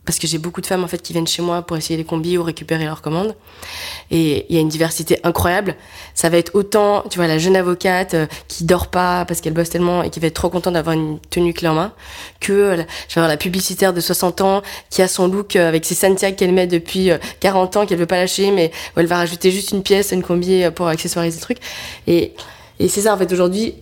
parce 0.08 0.18
que 0.18 0.26
j'ai 0.26 0.40
beaucoup 0.40 0.62
de 0.62 0.66
femmes 0.66 0.84
en 0.84 0.88
fait 0.88 1.02
qui 1.04 1.14
viennent 1.14 1.28
chez 1.28 1.44
moi 1.44 1.62
pour 1.62 1.78
essayer 1.78 1.98
les 1.98 2.04
combis 2.06 2.40
ou 2.40 2.44
récupérer 2.44 2.86
leurs 2.86 3.04
commandes 3.04 3.36
et 4.10 4.48
il 4.50 4.56
y 4.56 4.58
a 4.58 4.62
une 4.62 4.70
diversité 4.70 5.20
incroyable. 5.24 5.76
Ça 6.16 6.30
va 6.30 6.38
être 6.38 6.56
autant, 6.56 7.04
tu 7.10 7.18
vois, 7.18 7.28
la 7.28 7.38
jeune 7.38 7.56
avocate 7.56 8.14
euh, 8.16 8.26
qui 8.48 8.64
dort 8.64 8.88
pas 8.88 9.26
parce 9.26 9.42
qu'elle 9.42 9.54
bosse 9.54 9.70
tellement 9.70 10.02
et 10.04 10.10
qui 10.10 10.20
va 10.20 10.28
être 10.28 10.34
trop 10.34 10.50
contente 10.50 10.74
d'avoir 10.74 10.96
une 10.96 11.20
tenue 11.30 11.54
clé 11.54 11.68
en 11.68 11.74
main, 11.76 11.92
que 12.40 12.54
euh, 12.54 12.76
la, 12.78 12.84
je 13.10 13.16
vais 13.16 13.20
avoir 13.20 13.28
la 13.28 13.38
publicitaire 13.38 13.94
de 13.94 14.00
60 14.00 14.42
ans 14.42 14.62
qui 14.90 15.02
a 15.02 15.08
son 15.08 15.28
look 15.28 15.56
euh, 15.56 15.68
avec 15.68 15.86
ses 15.86 15.96
Santiago 15.96 16.38
qu'elle 16.38 16.54
met 16.54 16.68
depuis 16.68 17.12
euh, 17.12 17.18
40 17.42 17.78
ans, 17.78 17.86
qu'elle 17.86 18.00
veut 18.00 18.06
pas 18.06 18.18
lâcher, 18.18 18.52
mais 18.52 18.72
où 18.96 19.00
elle 19.00 19.08
va 19.08 19.18
rajouter 19.18 19.52
juste 19.52 19.72
une 19.72 19.84
pièce, 19.84 20.12
une 20.12 20.24
combi 20.24 20.64
euh, 20.64 20.72
pour 20.72 20.88
accessoiriser 20.88 21.38
le 21.38 21.42
truc. 21.42 21.58
Et, 22.08 22.34
et 22.80 22.88
c'est 22.88 23.02
ça, 23.02 23.14
en 23.14 23.18
fait, 23.18 23.32
aujourd'hui, 23.32 23.76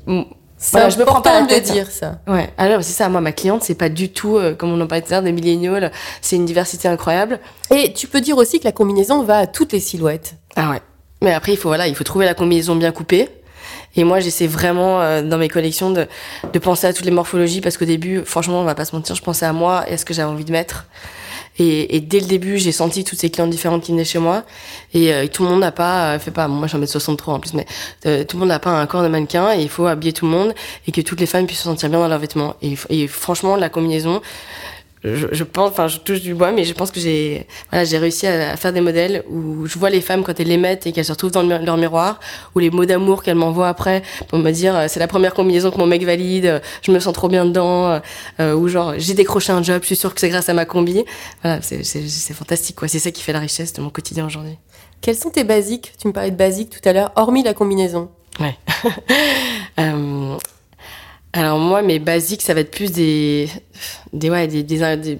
C'est 0.58 0.72
voilà, 0.72 0.90
je 0.90 0.98
me 0.98 1.04
prends 1.06 1.22
pas 1.22 1.32
la 1.32 1.38
important 1.40 1.56
de 1.56 1.62
tête. 1.62 1.72
dire 1.72 1.92
ça. 1.92 2.20
Ouais, 2.28 2.50
alors 2.58 2.82
c'est 2.82 2.94
ça, 2.94 3.10
moi, 3.10 3.20
ma 3.20 3.34
cliente, 3.34 3.64
c'est 3.64 3.76
pas 3.76 3.90
du 3.90 4.10
tout, 4.10 4.38
euh, 4.38 4.56
comme 4.56 4.72
on 4.72 4.80
en 4.80 4.88
parlait 4.88 5.02
tout 5.02 5.10
à 5.10 5.16
l'heure, 5.16 5.24
des 5.24 5.34
milléniaux, 5.34 5.76
c'est 6.22 6.38
une 6.38 6.46
diversité 6.46 6.88
incroyable. 6.88 7.40
Et 7.72 7.92
tu 7.94 8.08
peux 8.08 8.22
dire 8.22 8.38
aussi 8.38 8.60
que 8.60 8.64
la 8.64 8.72
combinaison 8.72 9.24
va 9.24 9.40
à 9.40 9.48
toutes 9.48 9.74
les 9.74 9.82
silhouettes. 9.82 10.36
Ah 10.56 10.70
ouais. 10.70 10.82
Mais 11.22 11.34
après, 11.34 11.54
il 11.54 11.58
faut 11.58 11.70
voilà, 11.70 11.88
il 11.88 11.96
faut 11.96 12.04
trouver 12.04 12.26
la 12.26 12.34
combinaison 12.34 12.76
bien 12.76 12.92
coupée. 12.92 13.30
Et 13.98 14.04
moi, 14.04 14.20
j'essaie 14.20 14.48
vraiment 14.48 15.02
euh, 15.02 15.22
dans 15.22 15.38
mes 15.38 15.50
collections 15.50 15.90
de, 15.92 16.08
de 16.52 16.60
penser 16.60 16.88
à 16.88 16.94
toutes 16.94 17.06
les 17.06 17.12
morphologies 17.12 17.62
parce 17.62 17.78
qu'au 17.78 17.86
début, 17.86 18.24
franchement, 18.26 18.62
on 18.62 18.66
va 18.66 18.76
pas 18.76 18.86
se 18.86 18.96
mentir, 18.96 19.16
je 19.16 19.22
pensais 19.22 19.46
à 19.46 19.54
moi 19.54 19.86
et 19.90 19.94
à 19.94 19.98
ce 19.98 20.06
que 20.06 20.14
j'avais 20.14 20.30
envie 20.30 20.46
de 20.46 20.52
mettre. 20.52 20.86
Et, 21.58 21.96
et 21.96 22.02
dès 22.02 22.20
le 22.20 22.26
début, 22.26 22.58
j'ai 22.58 22.72
senti 22.72 23.04
toutes 23.04 23.20
ces 23.20 23.30
clientes 23.30 23.50
différentes 23.50 23.84
qui 23.84 23.92
venaient 23.92 24.06
chez 24.06 24.20
moi. 24.20 24.44
Et 24.94 25.14
euh, 25.14 25.28
tout 25.28 25.44
le 25.44 25.50
monde 25.50 25.62
n'a 25.62 25.72
pas, 25.72 26.14
euh, 26.14 26.20
fait 26.20 26.32
pas, 26.32 26.48
moi 26.48 26.68
j'en 26.68 26.78
mets 26.78 26.88
63 26.88 27.34
en 27.34 27.40
plus, 27.40 27.54
mais 27.54 27.66
euh, 28.06 28.24
tout 28.24 28.38
le 28.38 28.42
monde 28.42 28.50
n'a 28.50 28.60
pas 28.60 28.72
un 28.72 28.86
corps 28.86 29.04
de 29.04 29.08
mannequin 29.08 29.54
et 29.54 29.62
il 29.62 29.70
faut 29.70 29.88
habiller 29.88 30.14
tout 30.14 30.26
le 30.26 30.32
monde 30.32 30.54
et 30.88 30.92
que 30.92 31.02
toutes 31.02 31.20
les 31.20 31.26
femmes 31.26 31.46
puissent 31.46 31.60
se 31.60 31.64
sentir 31.66 31.90
bien 31.90 32.00
dans 32.00 32.08
leurs 32.08 32.20
vêtements. 32.20 32.56
Et, 32.62 32.76
et 32.90 33.08
franchement, 33.08 33.56
la 33.56 33.70
combinaison, 33.70 34.22
je, 35.06 35.28
je 35.32 35.44
pense, 35.44 35.70
enfin, 35.70 35.88
je 35.88 36.00
touche 36.00 36.22
du 36.22 36.34
bois, 36.34 36.52
mais 36.52 36.64
je 36.64 36.74
pense 36.74 36.92
que 36.92 37.00
j'ai, 37.00 37.46
voilà, 37.70 37.86
j'ai 37.86 37.98
réussi 37.98 38.28
à, 38.28 38.52
à 38.52 38.58
faire 38.58 38.74
des 38.74 38.82
modèles 38.82 39.24
où 39.30 39.68
je 39.68 39.78
vois 39.78 39.90
les 39.90 40.02
femmes 40.02 40.24
quand 40.24 40.40
elles 40.40 40.48
les 40.48 40.58
mettent 40.58 40.88
et 40.88 40.92
qu'elles 40.92 41.06
se 41.06 41.12
retrouvent 41.12 41.32
dans 41.32 41.44
le 41.44 41.58
leur 41.58 41.78
miroir, 41.78 42.20
ou 42.56 42.60
les 42.60 42.72
mots 42.72 42.86
d'amour 42.86 43.24
qu'elles 43.24 43.36
m'envoient 43.36 43.70
après 43.70 44.04
pour 44.28 44.40
me 44.40 44.52
dire 44.52 44.76
euh, 44.76 44.86
c'est 44.88 45.00
la 45.00 45.08
première 45.08 45.34
combinaison 45.34 45.72
que 45.72 45.78
mon 45.78 45.86
mec 45.86 46.04
valide, 46.04 46.46
euh, 46.46 46.60
je 46.82 46.92
me 46.92 47.00
sens 47.00 47.14
trop 47.14 47.30
bien 47.30 47.46
dedans, 47.46 48.00
euh, 48.40 48.54
ou 48.56 48.68
genre 48.68 48.94
j'ai 48.98 49.14
décroché 49.14 49.52
un 49.52 49.64
job, 49.64 49.82
je 49.82 49.88
suis 49.88 49.96
sûre 49.96 50.14
que 50.14 50.20
c'est 50.20 50.30
grâce 50.30 50.50
à 50.50 50.54
ma 50.54 50.66
combi. 50.66 51.04
Voilà, 51.42 51.62
c'est, 51.62 51.84
c'est, 51.84 52.08
c'est 52.08 52.34
fantastique, 52.34 52.76
quoi. 52.76 52.88
C'est 52.88 53.00
ça 53.00 53.12
qui 53.12 53.22
fait 53.22 53.34
la 53.34 53.40
richesse 53.40 53.74
de 53.74 53.82
mon 53.82 53.90
quotidien 53.90 54.26
aujourd'hui. 54.26 54.58
Quels 55.02 55.16
sont 55.16 55.30
tes 55.30 55.44
basiques? 55.44 55.94
Tu 56.00 56.08
me 56.08 56.14
parlais 56.14 56.32
de 56.32 56.36
basiques 56.36 56.70
tout 56.70 56.90
à 56.90 56.94
l'heure, 56.94 57.12
hormis 57.16 57.44
la 57.44 57.54
combinaison. 57.54 58.10
Ouais. 58.40 58.58
Euh, 59.78 60.15
alors 61.36 61.60
moi, 61.60 61.82
mes 61.82 62.00
basiques, 62.00 62.42
ça 62.42 62.54
va 62.54 62.62
être 62.62 62.72
plus 62.72 62.92
des, 62.92 63.50
des 64.13 64.30
ouais, 64.30 64.48
des, 64.48 64.63
des, 64.63 64.77
des- 64.98 65.20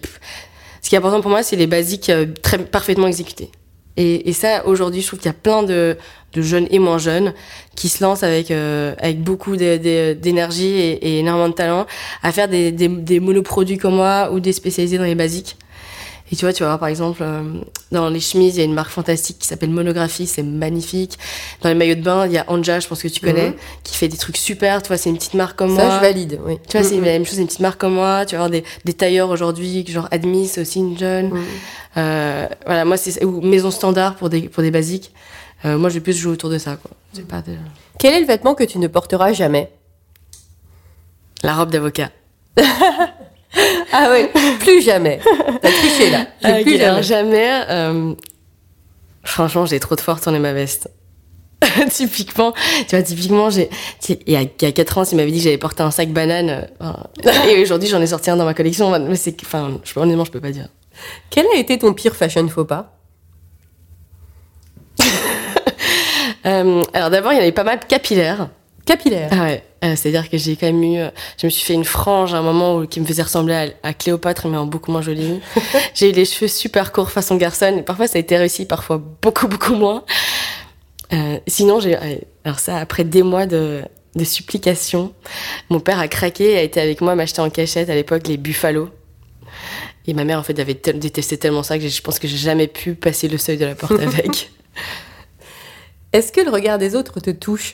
Ce 0.82 0.90
qui 0.90 0.96
est 0.96 0.98
important 0.98 1.22
pour 1.22 1.30
moi, 1.32 1.44
c'est 1.44 1.56
les 1.58 1.68
basiques 1.68 2.10
euh, 2.10 2.26
très 2.42 2.58
parfaitement 2.58 3.08
exécutés. 3.08 3.50
Et, 3.98 4.30
et 4.30 4.34
ça, 4.34 4.66
aujourd'hui, 4.66 5.02
je 5.02 5.08
trouve 5.08 5.20
qu'il 5.20 5.28
y 5.30 5.30
a 5.30 5.34
plein 5.34 5.64
de, 5.64 5.98
de 6.34 6.42
jeunes 6.42 6.68
et 6.70 6.80
moins 6.80 6.98
jeunes 6.98 7.34
qui 7.76 7.88
se 7.90 8.04
lancent 8.04 8.24
avec 8.24 8.52
euh, 8.52 8.94
avec 9.00 9.22
beaucoup 9.22 9.56
d'énergie 9.56 10.66
et, 10.68 10.92
et 11.08 11.20
énormément 11.20 11.50
de 11.50 11.54
talent 11.54 11.86
à 12.24 12.32
faire 12.32 12.48
des, 12.50 12.72
des, 12.72 12.88
des 12.90 13.20
monoproduits 13.20 13.78
comme 13.78 13.96
moi 13.96 14.30
ou 14.34 14.40
des 14.40 14.52
spécialisés 14.52 14.98
dans 14.98 15.06
les 15.06 15.16
basiques. 15.16 15.58
Et 16.32 16.36
tu 16.36 16.44
vois, 16.44 16.54
tu 16.54 16.64
vas 16.64 16.70
voir 16.70 16.80
par 16.80 16.88
exemple 16.90 17.22
euh, 17.22 17.44
dans 17.92 18.10
les 18.10 18.20
chemises, 18.20 18.56
il 18.56 18.60
y 18.60 18.62
a 18.62 18.66
une 18.66 18.74
marque 18.74 18.90
fantastique 18.90 19.38
qui 19.38 19.48
s'appelle 19.48 19.70
Monographie, 19.70 20.26
c'est 20.26 20.42
magnifique. 20.42 21.20
Dans 21.62 21.70
les 21.70 21.76
maillots 21.76 21.94
de 21.96 22.02
bain, 22.02 22.26
il 22.26 22.32
y 22.32 22.38
a 22.40 22.46
Anja, 22.48 22.80
je 22.80 22.88
pense 22.88 23.04
que 23.04 23.08
tu 23.08 23.20
connais, 23.20 23.50
Mhm. 23.50 23.56
qui 23.84 23.96
fait 23.96 24.08
des 24.08 24.18
trucs 24.18 24.38
super. 24.38 24.82
Tu 24.82 24.88
vois, 24.88 24.98
c'est 24.98 25.12
une 25.12 25.18
petite 25.18 25.36
marque 25.36 25.56
comme 25.56 25.76
Ça, 25.76 25.86
moi. 25.86 25.96
je 25.96 26.02
valide, 26.02 26.40
oui. 26.44 26.58
Tu 26.68 26.78
vois, 26.80 26.88
c'est 26.88 26.96
Mhm. 26.96 27.06
la 27.06 27.12
même 27.12 27.26
chose, 27.26 27.38
une 27.38 27.46
petite 27.46 27.60
marque 27.60 27.80
comme 27.80 27.94
moi. 27.94 28.26
Tu 28.26 28.32
vas 28.36 28.40
avoir 28.44 28.50
des, 28.50 28.64
des 28.86 28.94
tailleurs 28.94 29.30
aujourd'hui, 29.30 29.86
genre 29.88 30.08
Admis, 30.10 30.52
aussi 30.58 30.80
une 30.80 30.98
jeune. 30.98 31.30
Mhm. 31.30 31.44
Euh, 31.98 32.48
voilà, 32.66 32.86
moi, 32.86 32.98
c'est 32.98 33.24
ou 33.24 33.42
Maison 33.42 33.70
Standard 33.70 34.16
pour 34.16 34.30
des, 34.30 34.50
pour 34.50 34.64
des 34.64 34.72
basiques. 34.72 35.14
Euh, 35.64 35.78
moi, 35.78 35.90
je 35.90 35.94
vais 35.96 36.02
plus 36.02 36.14
jouer 36.18 36.32
autour 36.34 36.50
de 36.50 36.58
ça, 36.58 36.76
quoi. 36.76 36.90
C'est 37.14 37.28
pas 37.28 37.42
de... 37.42 37.54
Quel 38.00 38.14
est 38.16 38.20
le 38.22 38.26
vêtement 38.26 38.56
que 38.56 38.64
tu 38.64 38.80
ne 38.80 38.88
porteras 38.88 39.32
jamais? 39.32 39.72
La 41.44 41.54
robe 41.56 41.70
d'avocat. 41.70 42.10
Ah 43.92 44.10
ouais, 44.10 44.30
plus 44.60 44.82
jamais. 44.82 45.20
T'as 45.62 45.72
triché 45.72 46.10
là. 46.10 46.28
Ah, 46.44 46.54
plus 46.62 46.78
jamais. 46.78 47.04
jamais. 47.04 47.50
euh, 47.70 48.14
franchement, 49.24 49.66
j'ai 49.66 49.80
trop 49.80 49.96
de 49.96 50.02
fort 50.02 50.20
tourné 50.20 50.40
ma 50.40 50.54
veste. 50.54 50.90
typiquement, 51.90 52.54
tu 52.88 52.96
vois, 52.96 53.02
typiquement, 53.02 53.50
j'ai, 53.50 53.70
il 54.10 54.34
y 54.34 54.36
a, 54.36 54.42
il 54.42 54.50
y 54.62 54.66
a 54.66 54.72
4 54.72 54.98
ans, 54.98 55.06
s'il 55.06 55.18
m'avait 55.18 55.32
dit 55.32 55.38
que 55.38 55.44
j'allais 55.46 55.58
porter 55.58 55.84
un 55.84 55.92
sac 55.92 56.10
banane, 56.10 56.68
euh, 56.82 56.92
et 57.50 57.62
aujourd'hui, 57.62 57.88
j'en 57.90 58.02
ai 58.02 58.08
sorti 58.08 58.30
un 58.30 58.36
dans 58.38 58.46
ma 58.46 58.54
collection, 58.54 58.98
mais 59.00 59.16
c'est, 59.16 59.36
enfin, 59.44 59.80
je, 59.84 59.98
honnêtement, 60.00 60.26
je 60.26 60.32
peux 60.32 60.42
pas 60.42 60.52
dire. 60.52 60.68
Quel 61.30 61.46
a 61.48 61.58
été 61.58 61.78
ton 61.78 61.94
pire 61.94 62.16
fashion 62.16 62.48
faux 62.50 62.66
pas? 62.66 62.94
Euh, 66.46 66.84
alors 66.94 67.10
d'abord, 67.10 67.34
il 67.34 67.38
y 67.38 67.40
en 67.40 67.42
avait 67.42 67.52
pas 67.52 67.64
mal 67.64 67.80
capillaires. 67.80 68.50
Capillaire. 68.86 69.30
Ah 69.32 69.44
ouais, 69.44 69.64
euh, 69.84 69.96
c'est-à-dire 69.96 70.30
que 70.30 70.38
j'ai 70.38 70.56
quand 70.56 70.68
même 70.68 70.84
eu, 70.84 71.00
euh, 71.00 71.10
je 71.42 71.48
me 71.48 71.50
suis 71.50 71.66
fait 71.66 71.74
une 71.74 71.84
frange 71.86 72.34
à 72.34 72.38
un 72.38 72.42
moment 72.44 72.78
où, 72.78 72.86
qui 72.88 73.00
me 73.00 73.06
faisait 73.06 73.24
ressembler 73.24 73.74
à, 73.84 73.90
à 73.90 73.94
Cléopâtre, 73.94 74.48
mais 74.48 74.58
en 74.58 74.66
beaucoup 74.68 74.92
moins 74.92 75.02
jolie. 75.02 75.40
j'ai 75.96 76.10
eu 76.10 76.14
les 76.14 76.26
cheveux 76.26 76.48
super 76.48 76.92
courts 76.92 77.12
façon 77.12 77.36
garçon, 77.36 77.78
et 77.80 77.82
parfois 77.84 78.08
ça 78.08 78.18
a 78.18 78.22
été 78.22 78.38
réussi, 78.38 78.66
parfois 78.66 79.02
beaucoup 79.22 79.48
beaucoup 79.48 79.74
moins. 79.74 80.04
Euh, 81.14 81.40
sinon, 81.48 81.80
j'ai. 81.80 81.96
euh, 81.98 82.16
Alors, 82.44 82.60
ça, 82.60 82.78
après 82.78 83.04
des 83.04 83.24
mois 83.24 83.46
de, 83.46 83.82
de 84.16 84.24
supplication, 84.24 85.14
mon 85.70 85.80
père 85.80 86.00
a 86.00 86.08
craqué 86.08 86.52
et 86.54 86.58
a 86.58 86.62
été 86.62 86.80
avec 86.80 87.02
moi 87.02 87.16
m'acheter 87.16 87.42
en 87.42 87.50
cachette 87.50 87.90
à 87.90 87.96
l'époque 87.96 88.28
les 88.28 88.38
Buffalo. 88.38 88.90
Et 90.08 90.14
ma 90.14 90.24
mère, 90.26 90.38
en 90.40 90.44
fait, 90.44 90.60
avait 90.60 90.76
tel- 90.76 91.00
détesté 91.00 91.38
tellement 91.38 91.64
ça 91.64 91.80
que 91.80 91.88
je 91.88 92.02
pense 92.02 92.20
que 92.20 92.28
j'ai 92.28 92.38
jamais 92.38 92.68
pu 92.68 92.94
passer 92.94 93.28
le 93.28 93.38
seuil 93.40 93.58
de 93.58 93.66
la 93.66 93.74
porte 93.76 94.00
avec. 94.00 94.52
Est-ce 96.14 96.32
que 96.32 96.42
le 96.42 96.52
regard 96.52 96.78
des 96.78 96.96
autres 96.96 97.20
te 97.20 97.32
touche? 97.32 97.74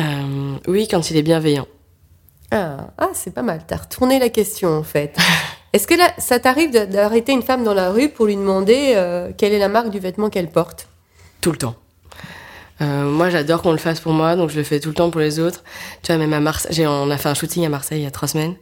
Euh, 0.00 0.56
oui, 0.66 0.88
quand 0.88 1.10
il 1.10 1.16
est 1.16 1.22
bienveillant. 1.22 1.66
Ah, 2.50 2.88
ah, 2.96 3.10
c'est 3.12 3.34
pas 3.34 3.42
mal. 3.42 3.62
T'as 3.66 3.76
retourné 3.76 4.18
la 4.18 4.28
question 4.28 4.70
en 4.70 4.82
fait. 4.82 5.16
Est-ce 5.72 5.86
que 5.86 5.94
là, 5.94 6.10
ça 6.18 6.38
t'arrive 6.38 6.70
d'arrêter 6.70 7.32
une 7.32 7.42
femme 7.42 7.62
dans 7.62 7.74
la 7.74 7.90
rue 7.90 8.08
pour 8.08 8.26
lui 8.26 8.36
demander 8.36 8.94
euh, 8.96 9.32
quelle 9.36 9.52
est 9.52 9.58
la 9.58 9.68
marque 9.68 9.90
du 9.90 9.98
vêtement 9.98 10.30
qu'elle 10.30 10.48
porte? 10.48 10.88
Tout 11.40 11.52
le 11.52 11.58
temps. 11.58 11.74
Euh, 12.80 13.04
moi, 13.04 13.28
j'adore 13.28 13.62
qu'on 13.62 13.72
le 13.72 13.78
fasse 13.78 13.98
pour 13.98 14.12
moi, 14.12 14.36
donc 14.36 14.50
je 14.50 14.56
le 14.56 14.62
fais 14.62 14.78
tout 14.78 14.90
le 14.90 14.94
temps 14.94 15.10
pour 15.10 15.20
les 15.20 15.40
autres. 15.40 15.64
Tu 16.02 16.12
vois, 16.12 16.18
même 16.18 16.32
à 16.32 16.40
Marseille, 16.40 16.86
on 16.86 17.10
a 17.10 17.16
fait 17.16 17.28
un 17.28 17.34
shooting 17.34 17.66
à 17.66 17.68
Marseille 17.68 18.00
il 18.00 18.04
y 18.04 18.06
a 18.06 18.10
trois 18.10 18.28
semaines. 18.28 18.54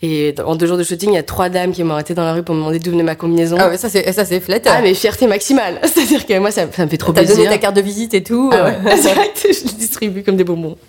Et 0.00 0.34
en 0.44 0.56
deux 0.56 0.66
jours 0.66 0.78
de 0.78 0.84
shooting, 0.84 1.10
il 1.10 1.14
y 1.14 1.18
a 1.18 1.22
trois 1.22 1.50
dames 1.50 1.72
qui 1.72 1.84
m'ont 1.84 1.92
arrêté 1.94 2.14
dans 2.14 2.24
la 2.24 2.32
rue 2.32 2.42
pour 2.42 2.54
me 2.54 2.60
demander 2.60 2.78
d'où 2.78 2.92
venait 2.92 3.02
ma 3.02 3.14
combinaison. 3.14 3.56
Ah, 3.60 3.68
mais 3.68 3.76
ça 3.76 3.88
c'est 3.90 4.10
ça 4.12 4.24
c'est 4.24 4.40
flatteur. 4.40 4.74
Ah, 4.76 4.80
mais 4.82 4.94
fierté 4.94 5.26
maximale. 5.26 5.80
C'est-à-dire 5.82 6.24
que 6.24 6.38
moi, 6.38 6.50
ça, 6.50 6.70
ça 6.72 6.84
me 6.84 6.90
fait 6.90 6.96
trop 6.96 7.12
T'as 7.12 7.22
plaisir. 7.22 7.36
donné 7.36 7.48
ta 7.48 7.58
carte 7.58 7.76
de 7.76 7.82
visite 7.82 8.14
et 8.14 8.22
tout. 8.22 8.50
Ah 8.52 8.64
ouais, 8.64 8.78
euh. 8.86 9.00
direct, 9.02 9.46
je 9.50 9.68
le 9.68 9.76
distribue 9.76 10.22
comme 10.22 10.36
des 10.36 10.44
bonbons. 10.44 10.76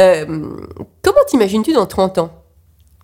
Euh, 0.00 0.24
comment 1.02 1.18
t'imagines-tu 1.26 1.72
dans 1.72 1.86
30 1.86 2.18
ans? 2.18 2.30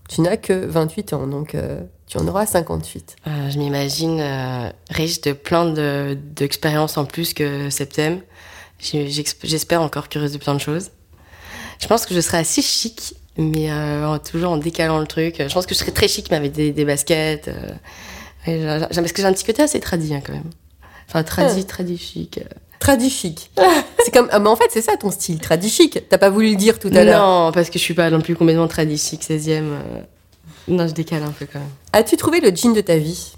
Tu 0.08 0.20
n'as 0.20 0.36
que 0.36 0.52
28 0.52 1.12
ans, 1.14 1.26
donc 1.26 1.56
euh, 1.56 1.80
tu 2.06 2.18
en 2.18 2.26
auras 2.28 2.46
58. 2.46 3.16
Euh, 3.26 3.50
je 3.50 3.58
m'imagine 3.58 4.18
euh, 4.20 4.68
riche 4.90 5.20
de 5.22 5.32
plein 5.32 5.64
de- 5.66 6.16
d'expériences 6.36 6.96
en 6.98 7.04
plus 7.04 7.32
que 7.34 7.70
Septem. 7.70 8.20
J'ai- 8.78 9.08
j'exp- 9.08 9.38
J'espère 9.44 9.80
encore 9.82 10.08
curieuse 10.08 10.32
de 10.32 10.38
plein 10.38 10.54
de 10.54 10.60
choses. 10.60 10.90
Je 11.80 11.86
pense 11.86 12.06
que 12.06 12.14
je 12.14 12.20
serai 12.20 12.38
assez 12.38 12.62
chic, 12.62 13.14
mais 13.36 13.70
euh, 13.70 14.18
toujours 14.18 14.52
en 14.52 14.56
décalant 14.58 14.98
le 14.98 15.06
truc. 15.06 15.36
Je 15.38 15.52
pense 15.52 15.66
que 15.66 15.74
je 15.74 15.78
serai 15.80 15.92
très 15.92 16.08
chic, 16.08 16.30
mais 16.30 16.36
avec 16.36 16.52
des, 16.52 16.72
des 16.72 16.84
baskets. 16.84 17.48
euh, 17.48 18.80
parce 18.80 19.12
que 19.12 19.22
j'ai 19.22 19.26
un 19.28 19.32
petit 19.32 19.44
côté 19.44 19.62
assez 19.62 19.80
tradi 19.80 20.14
hein, 20.14 20.20
quand 20.24 20.32
même. 20.34 20.50
Enfin, 21.08 21.22
tradi, 21.22 21.64
tradi 21.64 21.96
chic. 21.98 22.38
euh. 22.38 22.42
Tradi 22.78 23.08
chic. 23.08 23.50
c'est 24.04 24.12
comme 24.12 24.28
ah, 24.30 24.38
mais 24.38 24.48
en 24.50 24.56
fait 24.56 24.66
c'est 24.70 24.82
ça 24.82 24.96
ton 24.98 25.10
style, 25.10 25.38
tradi 25.40 25.70
chic. 25.70 26.06
T'as 26.08 26.18
pas 26.18 26.28
voulu 26.28 26.50
le 26.50 26.56
dire 26.56 26.78
tout 26.78 26.88
à 26.94 27.04
l'heure. 27.04 27.26
Non, 27.26 27.52
parce 27.52 27.70
que 27.70 27.78
je 27.78 27.84
suis 27.84 27.94
pas 27.94 28.10
non 28.10 28.20
plus 28.20 28.36
complètement 28.36 28.68
tradi 28.68 28.98
chic, 28.98 29.22
16e. 29.22 29.64
Non, 30.68 30.86
je 30.88 30.92
décale 30.94 31.22
un 31.22 31.30
peu 31.30 31.46
quand 31.50 31.58
même. 31.58 31.68
As-tu 31.92 32.16
trouvé 32.16 32.40
le 32.40 32.54
jean 32.54 32.72
de 32.72 32.80
ta 32.80 32.96
vie? 32.96 33.32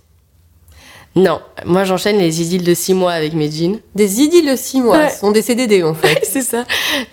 Non, 1.14 1.40
moi 1.64 1.85
j'enchaîne 1.85 2.18
les 2.18 2.42
idylles 2.42 2.62
de 2.62 2.75
6 2.75 2.92
mois 2.92 3.12
avec 3.12 3.33
mes 3.33 3.50
jeans. 3.50 3.78
Des 3.95 4.21
idylles 4.21 4.50
de 4.50 4.54
6 4.56 4.83
mois, 4.83 4.99
Ouais. 4.99 5.09
ce 5.09 5.21
sont 5.21 5.30
des 5.33 5.40
CDD 5.40 5.83
en 5.83 5.95
fait. 6.02 6.21
c'est 6.25 6.42
ça. 6.42 6.64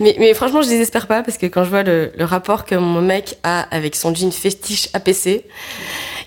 Mais, 0.01 0.15
mais 0.20 0.34
franchement, 0.34 0.62
je 0.62 0.67
désespère 0.67 1.08
pas 1.08 1.24
parce 1.24 1.38
que 1.38 1.46
quand 1.46 1.63
je 1.63 1.70
vois 1.70 1.84
le, 1.84 2.12
le 2.17 2.25
rapport 2.25 2.65
que 2.65 2.75
mon 2.75 3.01
mec 3.01 3.38
a 3.43 3.62
avec 3.74 3.96
son 3.96 4.13
jean 4.13 4.29
fétiche 4.32 4.89
APC, 4.93 5.46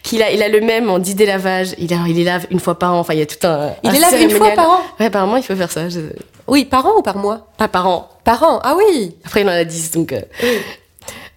qu'il 0.02 0.22
a, 0.22 0.30
il 0.30 0.42
a 0.42 0.48
le 0.48 0.60
même 0.62 0.88
en 0.88 0.98
10 0.98 1.16
délavages, 1.16 1.74
il, 1.78 1.92
a, 1.92 1.98
il 2.08 2.16
les 2.16 2.24
lave 2.24 2.46
une 2.50 2.60
fois 2.60 2.78
par 2.78 2.94
an. 2.94 2.98
Enfin, 3.00 3.12
il 3.12 3.18
y 3.18 3.22
a 3.22 3.26
tout 3.26 3.46
un. 3.46 3.72
Il 3.82 3.90
un 3.90 3.92
est 3.92 3.98
là 4.00 4.18
une 4.22 4.30
fois 4.30 4.52
par 4.52 4.70
an? 4.70 4.80
Ouais, 4.98 5.06
apparemment, 5.06 5.36
il 5.36 5.42
faut 5.42 5.54
faire 5.54 5.70
ça. 5.70 5.90
Je- 5.90 6.00
Oui, 6.48 6.64
par 6.64 6.86
an 6.86 6.96
ou 6.98 7.02
par 7.02 7.18
mois? 7.18 7.48
Pas 7.58 7.68
par 7.68 7.86
an. 7.88 8.08
Par 8.24 8.42
an, 8.42 8.58
ah 8.64 8.74
oui 8.78 9.14
Après, 9.26 9.42
il 9.42 9.46
en 9.48 9.52
a 9.52 9.64
10, 9.64 9.90
donc. 9.90 10.12
euh, 10.14 10.22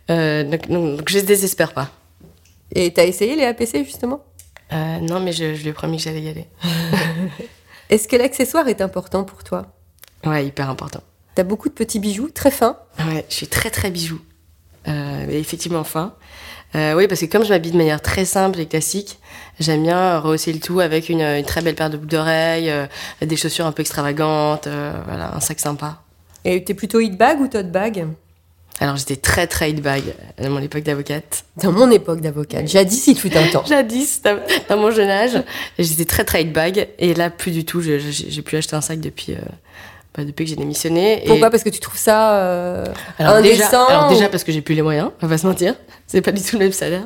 euh, 0.09 0.43
donc, 0.45 0.69
donc, 0.69 0.97
donc 0.97 1.09
je 1.09 1.19
désespère 1.19 1.73
pas. 1.73 1.89
Et 2.73 2.93
t'as 2.93 3.05
essayé 3.05 3.35
les 3.35 3.45
APC 3.45 3.83
justement? 3.83 4.23
Euh, 4.71 4.99
non, 4.99 5.19
mais 5.19 5.31
je, 5.31 5.55
je 5.55 5.63
lui 5.63 5.69
ai 5.69 5.73
promis 5.73 5.97
que 5.97 6.03
j'allais 6.03 6.21
y 6.21 6.29
aller. 6.29 6.47
Est-ce 7.89 8.07
que 8.07 8.15
l'accessoire 8.15 8.67
est 8.67 8.81
important 8.81 9.23
pour 9.23 9.43
toi? 9.43 9.65
Ouais, 10.25 10.45
hyper 10.45 10.69
important. 10.69 11.01
T'as 11.33 11.43
beaucoup 11.43 11.69
de 11.69 11.73
petits 11.73 11.99
bijoux, 11.99 12.29
très 12.29 12.51
fins? 12.51 12.77
Ouais, 12.99 13.25
je 13.29 13.33
suis 13.33 13.47
très 13.47 13.71
très 13.71 13.89
bijou. 13.89 14.19
Euh, 14.87 15.27
effectivement 15.29 15.83
fin. 15.83 16.13
Euh, 16.75 16.93
oui, 16.93 17.07
parce 17.07 17.21
que 17.21 17.25
comme 17.25 17.43
je 17.43 17.49
m'habille 17.49 17.71
de 17.71 17.77
manière 17.77 18.01
très 18.01 18.25
simple 18.25 18.59
et 18.59 18.67
classique, 18.67 19.19
j'aime 19.59 19.83
bien 19.83 20.19
rehausser 20.19 20.53
le 20.53 20.59
tout 20.59 20.79
avec 20.79 21.09
une, 21.09 21.21
une 21.21 21.45
très 21.45 21.61
belle 21.61 21.75
paire 21.75 21.89
de 21.89 21.97
boucles 21.97 22.11
d'oreilles, 22.11 22.69
euh, 22.69 22.85
des 23.21 23.35
chaussures 23.35 23.65
un 23.65 23.71
peu 23.71 23.81
extravagantes, 23.81 24.67
voilà, 24.67 25.35
un 25.35 25.39
sac 25.39 25.59
sympa. 25.59 26.03
Et 26.45 26.63
t'es 26.63 26.73
plutôt 26.75 26.99
hit 26.99 27.17
bag 27.17 27.41
ou 27.41 27.47
tote 27.47 27.71
bag? 27.71 28.05
Alors 28.81 28.95
j'étais 28.95 29.17
très 29.17 29.45
très 29.47 29.71
hit 29.71 29.81
bag 29.81 30.03
à 30.41 30.47
mon 30.47 30.61
époque 30.61 30.83
d'avocate. 30.83 31.43
Dans 31.61 31.71
mon 31.73 31.91
époque 31.91 32.21
d'avocate, 32.21 32.67
jadis 32.67 33.07
il 33.07 33.17
fut 33.19 33.35
un 33.35 33.47
temps. 33.47 33.65
Jadis, 33.67 34.21
dans 34.21 34.39
dans 34.69 34.77
mon 34.77 34.89
jeune 34.91 35.09
âge, 35.09 35.41
j'étais 35.77 36.05
très 36.05 36.23
très 36.23 36.43
hit 36.43 36.53
bag 36.53 36.87
et 36.97 37.13
là 37.13 37.29
plus 37.29 37.51
du 37.51 37.65
tout. 37.65 37.81
J'ai 37.81 38.41
pu 38.41 38.55
acheter 38.55 38.75
un 38.77 38.81
sac 38.81 38.99
depuis, 39.01 39.33
euh, 39.33 39.37
bah, 40.15 40.23
depuis 40.23 40.45
que 40.45 40.49
j'ai 40.51 40.55
démissionné. 40.55 41.23
Et- 41.23 41.27
Pourquoi? 41.27 41.49
Parce 41.49 41.63
que 41.63 41.69
tu 41.69 41.79
trouves 41.81 41.97
ça 41.99 42.35
euh, 42.37 42.85
Alors 43.17 43.41
déjà, 43.41 43.65
indécent 43.65 43.85
alors 43.87 44.09
déjà 44.09 44.27
ou- 44.27 44.29
parce 44.29 44.45
que 44.45 44.51
j'ai 44.53 44.61
plus 44.61 44.75
les 44.75 44.81
moyens, 44.81 45.11
on 45.21 45.25
va 45.27 45.33
pas 45.33 45.37
se 45.37 45.45
mentir. 45.47 45.75
C'est 46.07 46.21
pas 46.21 46.31
du 46.31 46.41
tout 46.41 46.55
le 46.57 46.63
même 46.63 46.71
salaire. 46.71 47.05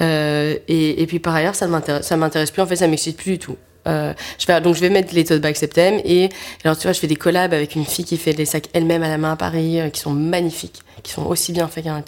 Euh, 0.00 0.56
et, 0.66 1.00
et 1.02 1.06
puis 1.06 1.20
par 1.20 1.34
ailleurs, 1.34 1.54
ça 1.54 1.66
ne 1.66 1.70
m'intéresse, 1.70 2.06
ça 2.06 2.16
m'intéresse 2.16 2.50
plus. 2.50 2.60
En 2.62 2.66
fait, 2.66 2.76
ça 2.76 2.88
m'excite 2.88 3.16
plus 3.16 3.32
du 3.32 3.38
tout. 3.38 3.56
Euh, 3.88 4.12
je 4.38 4.60
donc 4.60 4.74
je 4.76 4.80
vais 4.80 4.90
mettre 4.90 5.12
les 5.14 5.24
tote 5.24 5.40
bags 5.40 5.56
Septem 5.56 6.00
et 6.04 6.28
alors 6.64 6.76
tu 6.76 6.84
vois, 6.84 6.92
je 6.92 7.00
fais 7.00 7.08
des 7.08 7.16
collabs 7.16 7.52
avec 7.52 7.74
une 7.74 7.84
fille 7.84 8.04
qui 8.04 8.16
fait 8.16 8.32
les 8.32 8.44
sacs 8.46 8.68
elle-même 8.74 9.02
à 9.02 9.08
la 9.08 9.18
main 9.18 9.32
à 9.32 9.36
Paris, 9.36 9.80
euh, 9.80 9.88
qui 9.90 10.00
sont 10.00 10.12
magnifiques, 10.12 10.82
qui 11.02 11.10
sont 11.12 11.26
aussi 11.26 11.52
bien 11.52 11.66
faits 11.68 11.84
qu'un 11.84 12.02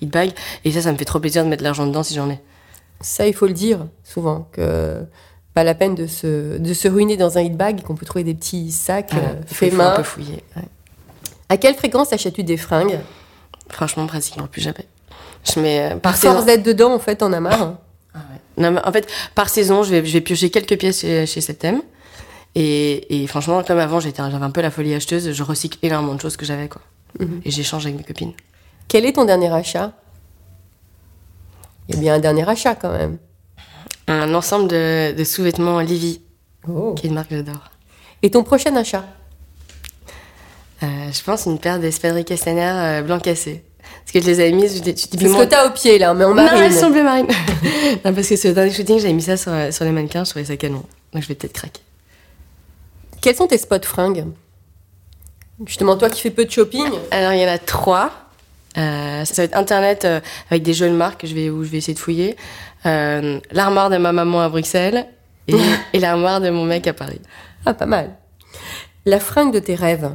hit 0.00 0.10
bag. 0.10 0.30
Et 0.64 0.70
ça, 0.72 0.82
ça 0.82 0.92
me 0.92 0.96
fait 0.96 1.04
trop 1.04 1.18
plaisir 1.18 1.42
de 1.44 1.48
mettre 1.48 1.60
de 1.62 1.64
l'argent 1.64 1.86
dedans 1.86 2.02
si 2.04 2.14
j'en 2.14 2.30
ai. 2.30 2.38
Ça, 3.00 3.26
il 3.26 3.34
faut 3.34 3.46
le 3.46 3.52
dire 3.54 3.86
souvent, 4.04 4.48
que 4.52 5.00
pas 5.52 5.64
la 5.64 5.74
peine 5.74 5.94
de 5.94 6.06
se, 6.06 6.58
de 6.58 6.74
se 6.74 6.88
ruiner 6.88 7.16
dans 7.16 7.38
un 7.38 7.42
hit 7.42 7.56
bag, 7.56 7.82
qu'on 7.82 7.94
peut 7.96 8.06
trouver 8.06 8.24
des 8.24 8.34
petits 8.34 8.70
sacs 8.72 9.12
euh, 9.14 9.40
faut- 9.46 9.54
faits 9.54 9.72
faut 9.74 9.80
un 9.80 9.84
main. 9.90 9.96
peu 9.96 10.02
fouiller. 10.04 10.42
ouais. 10.56 10.62
À 11.48 11.56
quelle 11.56 11.74
fréquence 11.74 12.12
achètes-tu 12.12 12.42
des 12.44 12.56
fringues? 12.56 12.98
Franchement, 13.68 14.06
pratiquement 14.06 14.46
plus 14.46 14.62
jamais. 14.62 14.86
Je 15.52 15.60
mets 15.60 15.96
Par 16.02 16.16
force 16.16 16.44
d'être 16.46 16.62
dedans, 16.62 16.94
en 16.94 16.98
fait, 16.98 17.22
en 17.22 17.32
as 17.32 17.40
marre. 17.40 17.78
Non, 18.56 18.70
mais 18.70 18.80
en 18.84 18.92
fait, 18.92 19.08
par 19.34 19.48
saison, 19.48 19.82
je 19.82 19.90
vais, 19.90 20.04
je 20.06 20.12
vais 20.12 20.20
piocher 20.20 20.50
quelques 20.50 20.78
pièces 20.78 21.00
chez, 21.00 21.26
chez 21.26 21.40
Septem. 21.40 21.82
Et, 22.54 23.22
et 23.22 23.26
franchement, 23.26 23.64
comme 23.64 23.78
avant, 23.80 23.98
j'étais, 23.98 24.22
j'avais 24.30 24.44
un 24.44 24.50
peu 24.50 24.60
la 24.60 24.70
folie 24.70 24.94
acheteuse, 24.94 25.32
je 25.32 25.42
recycle 25.42 25.78
énormément 25.82 26.14
de 26.14 26.20
choses 26.20 26.36
que 26.36 26.44
j'avais, 26.44 26.68
quoi. 26.68 26.82
Mhm. 27.18 27.40
Et 27.44 27.50
j'échange 27.50 27.84
avec 27.86 27.98
mes 27.98 28.04
copines. 28.04 28.32
Quel 28.86 29.04
est 29.04 29.14
ton 29.14 29.24
dernier 29.24 29.52
achat? 29.52 29.92
Il 31.88 31.96
y 31.96 31.98
a 31.98 32.00
bien 32.00 32.14
un 32.14 32.18
dernier 32.20 32.48
achat 32.48 32.74
quand 32.76 32.92
même. 32.92 33.18
Un 34.06 34.32
ensemble 34.34 34.68
de, 34.68 35.12
de 35.16 35.24
sous-vêtements 35.24 35.80
Livy, 35.80 36.20
Oh. 36.68 36.94
qui 36.94 37.06
est 37.06 37.08
une 37.08 37.14
marque 37.14 37.28
que 37.28 37.36
j'adore. 37.36 37.70
Et 38.22 38.30
ton 38.30 38.42
prochain 38.42 38.74
achat? 38.76 39.04
Euh, 40.82 40.86
je 41.12 41.22
pense 41.22 41.44
une 41.46 41.58
paire 41.58 41.78
d'espadrilles 41.78 42.24
Castaner 42.24 42.62
euh, 42.62 43.02
blanc 43.02 43.18
cassé. 43.18 43.64
Parce 44.04 44.12
que 44.12 44.20
je 44.20 44.26
les 44.26 44.40
avais 44.40 44.52
mises, 44.52 44.76
je 44.76 44.82
dis- 44.82 44.90
C'est 44.96 45.02
ce 45.04 45.08
typiquement. 45.08 45.38
que 45.38 45.44
t'as 45.44 45.66
au 45.66 45.70
pied 45.70 45.98
là, 45.98 46.12
mais 46.14 46.24
en 46.24 46.28
Non, 46.34 46.44
marine. 46.44 46.62
elles 46.64 46.72
sont 46.74 46.90
bleu 46.90 47.02
marine. 47.02 47.26
non, 48.04 48.12
parce 48.14 48.28
que 48.28 48.48
le 48.48 48.54
dernier 48.54 48.72
shooting, 48.72 48.98
j'avais 48.98 49.12
mis 49.12 49.22
ça 49.22 49.36
sur, 49.36 49.52
sur 49.72 49.84
les 49.84 49.90
mannequins, 49.90 50.24
je 50.24 50.30
trouvais 50.30 50.44
ça 50.44 50.56
canon. 50.56 50.84
Donc 51.12 51.22
je 51.22 51.28
vais 51.28 51.34
peut-être 51.34 51.52
craquer. 51.54 51.80
Quels 53.20 53.34
sont 53.36 53.46
tes 53.46 53.58
spots 53.58 53.82
fringues? 53.84 54.26
Justement, 55.66 55.96
toi 55.96 56.10
qui 56.10 56.20
fais 56.20 56.30
peu 56.30 56.44
de 56.44 56.50
shopping. 56.50 56.84
Alors, 57.10 57.32
il 57.32 57.40
y 57.40 57.44
en 57.44 57.48
a 57.48 57.58
trois. 57.58 58.10
Euh, 58.76 59.24
ça 59.24 59.34
va 59.36 59.42
être 59.44 59.56
Internet 59.56 60.04
euh, 60.04 60.20
avec 60.50 60.62
des 60.64 60.74
jeunes 60.74 60.96
marques 60.96 61.20
que 61.22 61.26
je 61.28 61.34
vais, 61.34 61.48
où 61.48 61.62
je 61.64 61.68
vais 61.70 61.78
essayer 61.78 61.94
de 61.94 61.98
fouiller. 61.98 62.36
Euh, 62.86 63.38
l'armoire 63.52 63.88
de 63.88 63.96
ma 63.96 64.12
maman 64.12 64.40
à 64.42 64.48
Bruxelles 64.48 65.06
et, 65.48 65.54
et 65.92 66.00
l'armoire 66.00 66.40
de 66.40 66.50
mon 66.50 66.64
mec 66.64 66.86
à 66.88 66.92
Paris. 66.92 67.20
Ah, 67.64 67.72
pas 67.72 67.86
mal. 67.86 68.10
La 69.06 69.20
fringue 69.20 69.54
de 69.54 69.60
tes 69.60 69.74
rêves. 69.76 70.10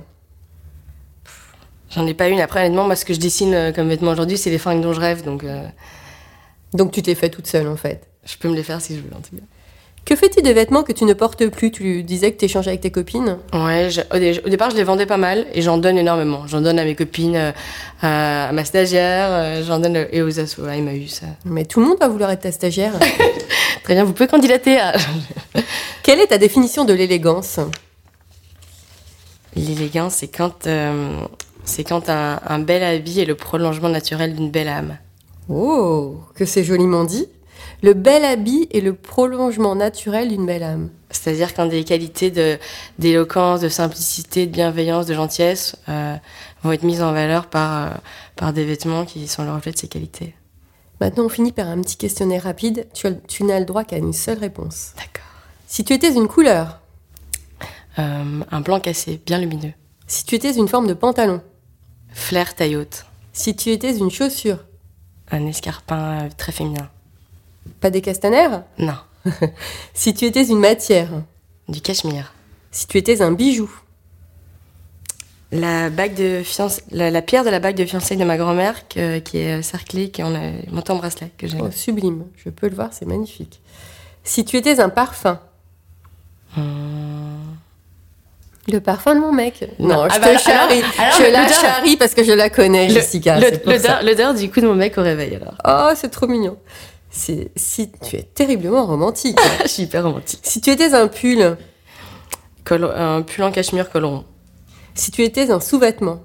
J'en 1.92 2.06
ai 2.08 2.14
pas 2.14 2.28
une. 2.28 2.40
Après, 2.42 2.60
honnêtement, 2.62 2.86
moi, 2.86 2.96
ce 2.96 3.06
que 3.06 3.14
je 3.14 3.20
dessine 3.20 3.54
euh, 3.54 3.72
comme 3.72 3.90
vêtements 3.90 4.12
aujourd'hui, 4.12 4.38
c'est 4.38 4.50
les 4.52 4.58
fringues 4.60 4.82
dont 4.82 4.94
je 4.94 5.00
rêve. 5.00 5.24
Donc, 5.24 5.44
euh, 5.44 5.64
Donc 6.74 6.92
tu 6.92 7.02
t'es 7.02 7.16
fait 7.16 7.30
toute 7.30 7.48
seule 7.48 7.68
en 7.68 7.76
fait. 7.78 8.04
je 8.26 8.38
peux 8.38 8.48
me 8.50 8.56
les 8.56 8.64
faire 8.64 8.80
si 8.82 8.96
je 8.96 9.02
veux, 9.02 9.14
en 9.16 9.22
tout 9.22 9.36
cas. 9.36 9.42
Que 10.06 10.16
fais-tu 10.16 10.42
des 10.42 10.54
vêtements 10.54 10.82
que 10.84 10.92
tu 10.94 11.04
ne 11.04 11.14
portes 11.14 11.46
plus? 11.50 11.72
Tu 11.72 12.02
disais 12.04 12.32
que 12.32 12.38
tu 12.40 12.46
échangeais 12.46 12.70
avec 12.70 12.82
tes 12.82 12.90
copines. 12.90 13.38
Ouais, 13.54 13.90
je- 13.92 14.02
au, 14.16 14.18
dé- 14.18 14.40
au 14.44 14.50
départ, 14.50 14.72
je 14.72 14.76
les 14.76 14.84
vendais 14.84 15.06
pas 15.06 15.18
mal 15.18 15.46
et 15.54 15.62
j'en 15.62 15.78
donne 15.78 15.98
énormément. 15.98 16.48
J'en 16.48 16.62
donne 16.62 16.80
à 16.80 16.84
mes 16.84 16.96
copines, 16.96 17.36
euh, 17.36 17.52
à, 18.02 18.48
à 18.50 18.52
ma 18.52 18.66
stagiaire, 18.66 19.28
euh, 19.32 19.64
j'en 19.64 19.78
donne 19.80 20.08
et 20.12 20.22
aux 20.22 20.40
assos, 20.40 20.66
à 20.66 20.76
Emmaüs. 20.78 21.22
Mais 21.46 21.66
tout 21.66 21.80
le 21.80 21.86
monde 21.88 21.98
va 22.00 22.08
vouloir 22.08 22.32
être 22.32 22.42
ta 22.42 22.52
stagiaire. 22.52 22.94
Très 23.84 23.94
bien, 23.94 24.04
vous 24.04 24.14
pouvez 24.14 24.28
candidater 24.28 24.80
à. 24.80 24.94
Quelle 26.04 26.20
est 26.22 26.28
ta 26.28 26.38
définition 26.40 26.86
de 26.86 26.94
l'élégance? 26.94 27.60
L'élégance, 29.56 30.16
c'est 30.16 30.28
quand, 30.28 30.66
euh, 30.68 31.22
c'est 31.70 31.84
quand 31.84 32.10
un, 32.10 32.40
un 32.46 32.60
bel 32.60 32.84
habit 32.84 33.22
est 33.22 33.26
le 33.26 33.36
prolongement 33.36 33.90
naturel 33.90 34.36
d'une 34.36 34.52
belle 34.52 34.68
âme. 34.68 34.98
Oh, 35.48 36.18
que 36.36 36.46
c'est 36.46 36.64
joliment 36.64 37.06
dit. 37.06 37.28
Le 37.82 37.94
bel 37.94 38.26
habit 38.26 38.68
est 38.72 38.82
le 38.82 38.94
prolongement 38.94 39.76
naturel 39.76 40.30
d'une 40.30 40.46
belle 40.46 40.64
âme. 40.64 40.90
C'est-à-dire 41.12 41.54
quand 41.54 41.66
des 41.66 41.84
qualités 41.84 42.32
d'éloquence, 43.00 43.62
de 43.62 43.70
simplicité, 43.70 44.46
de 44.48 44.52
bienveillance, 44.52 45.06
de 45.06 45.14
gentillesse 45.14 45.76
euh, 45.88 46.16
vont 46.64 46.72
être 46.72 46.84
mises 46.84 47.02
en 47.02 47.14
valeur 47.14 47.48
par, 47.48 47.70
euh, 47.84 47.90
par 48.36 48.54
des 48.54 48.66
vêtements 48.66 49.06
qui 49.06 49.28
sont 49.28 49.44
le 49.44 49.52
reflet 49.54 49.72
de 49.72 49.78
ces 49.78 49.88
qualités. 49.88 50.36
Maintenant, 51.02 51.26
on 51.26 51.30
finit 51.30 51.54
par 51.54 51.68
un 51.68 51.82
petit 51.82 51.98
questionnaire 51.98 52.44
rapide. 52.44 52.88
Tu 52.94 53.44
n'as 53.44 53.60
le 53.60 53.66
droit 53.66 53.86
qu'à 53.86 53.98
une 53.98 54.14
seule 54.14 54.40
réponse. 54.40 54.92
D'accord. 54.98 55.30
Si 55.68 55.84
tu 55.84 55.94
étais 55.94 56.14
une 56.14 56.28
couleur, 56.28 56.80
Euh, 57.98 58.42
un 58.52 58.62
blanc 58.62 58.80
cassé, 58.80 59.20
bien 59.26 59.40
lumineux. 59.40 59.74
Si 60.08 60.24
tu 60.24 60.36
étais 60.36 60.54
une 60.54 60.70
forme 60.70 60.88
de 60.88 60.94
pantalon. 60.94 61.42
Flair 62.14 62.56
taille 62.56 62.76
haute. 62.76 63.06
Si 63.34 63.56
tu 63.56 63.70
étais 63.70 63.96
une 63.98 64.12
chaussure. 64.12 64.60
Un 65.32 65.46
escarpin 65.46 66.24
euh, 66.26 66.30
très 66.38 66.52
féminin. 66.52 66.90
Pas 67.82 67.90
des 67.90 68.02
castanères? 68.02 68.64
Non. 68.78 68.98
si 69.94 70.14
tu 70.14 70.26
étais 70.26 70.46
une 70.46 70.60
matière. 70.60 71.10
Du 71.68 71.82
cachemire. 71.82 72.34
Si 72.72 72.88
tu 72.88 72.98
étais 72.98 73.22
un 73.22 73.32
bijou. 73.32 73.70
La 75.52 75.90
bague 75.90 76.14
de 76.16 76.44
la, 76.92 77.10
la 77.10 77.22
pierre 77.24 77.44
de 77.44 77.50
la 77.50 77.60
bague 77.60 77.76
de 77.76 77.86
fiançailles 77.86 78.18
de 78.18 78.24
ma 78.24 78.38
grand-mère 78.38 78.88
que- 78.88 79.18
qui 79.20 79.38
est 79.40 79.62
cerclée, 79.64 80.12
qui 80.12 80.22
en 80.22 80.36
a 80.36 80.52
monté 80.72 80.92
en 80.92 80.96
bracelet 80.98 81.32
que 81.38 81.48
j'ai. 81.48 81.58
Oh, 81.60 81.72
sublime, 81.72 82.26
je 82.38 82.50
peux 82.52 82.70
le 82.70 82.76
voir, 82.76 82.94
c'est 82.94 83.06
magnifique. 83.08 83.60
Si 84.24 84.46
tu 84.46 84.58
étais 84.58 84.80
un 84.80 84.90
parfum. 84.90 85.40
Le 88.72 88.80
parfum 88.80 89.16
de 89.16 89.20
mon 89.20 89.32
mec. 89.32 89.68
Non, 89.80 90.02
Ah 90.10 90.14
je 90.14 90.20
bah, 90.20 90.26
te 90.26 90.30
alors- 90.30 90.42
charrie. 90.42 90.82
alors, 91.00 91.14
je 91.20 91.32
la 91.32 91.48
charrie 91.48 91.98
parce 91.98 92.14
que 92.14 92.24
je 92.24 92.32
la 92.32 92.50
connais, 92.50 92.88
Le- 92.88 92.94
Jessica. 92.94 93.40
L'odeur 94.04 94.34
du 94.34 94.50
coup 94.52 94.62
de 94.62 94.68
mon 94.68 94.76
mec 94.76 94.98
au 94.98 95.02
réveil 95.02 95.36
alors. 95.36 95.56
Oh, 95.66 95.94
c'est 95.96 96.10
trop 96.10 96.28
mignon. 96.28 96.58
Si 97.10 97.50
tu 98.08 98.16
es 98.18 98.24
terriblement 98.24 98.86
romantique. 98.86 99.38
Je 99.64 99.68
suis 99.68 99.84
hyper 99.84 100.04
romantique. 100.04 100.40
si 100.44 100.62
tu 100.62 100.70
étais 100.70 100.94
un 100.94 101.08
pull, 101.08 101.58
Col- 102.66 102.94
un 102.96 103.24
pull 103.24 103.44
en 103.44 103.52
cachemire 103.52 103.90
colon. 103.90 104.26
si 104.94 105.10
tu 105.10 105.24
étais 105.24 105.50
un 105.52 105.60
sous-vêtement, 105.60 106.22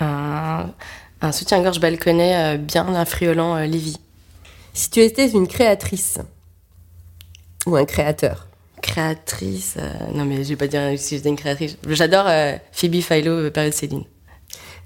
Un, 0.00 0.70
un 1.20 1.32
soutien-gorge 1.32 1.78
balconnet 1.78 2.54
euh, 2.54 2.56
bien 2.56 2.86
infriolant 2.94 3.54
euh, 3.56 3.66
Lévi. 3.66 3.98
si 4.72 4.90
tu 4.90 5.00
étais 5.00 5.28
une 5.28 5.46
créatrice 5.46 6.18
ou 7.66 7.76
un 7.76 7.84
créateur, 7.84 8.46
Créatrice. 8.82 9.76
euh, 9.78 9.88
non 10.14 10.24
mais 10.24 10.42
je 10.42 10.48
vais 10.50 10.56
pas 10.56 10.66
dire 10.66 10.80
si 10.96 11.16
j'étais 11.16 11.28
une 11.28 11.36
créatrice. 11.36 11.76
J'adore 11.88 12.24
euh, 12.28 12.56
Phoebe 12.72 13.00
Philo, 13.00 13.32
euh, 13.32 13.50
période 13.50 13.72
Céline. 13.74 14.04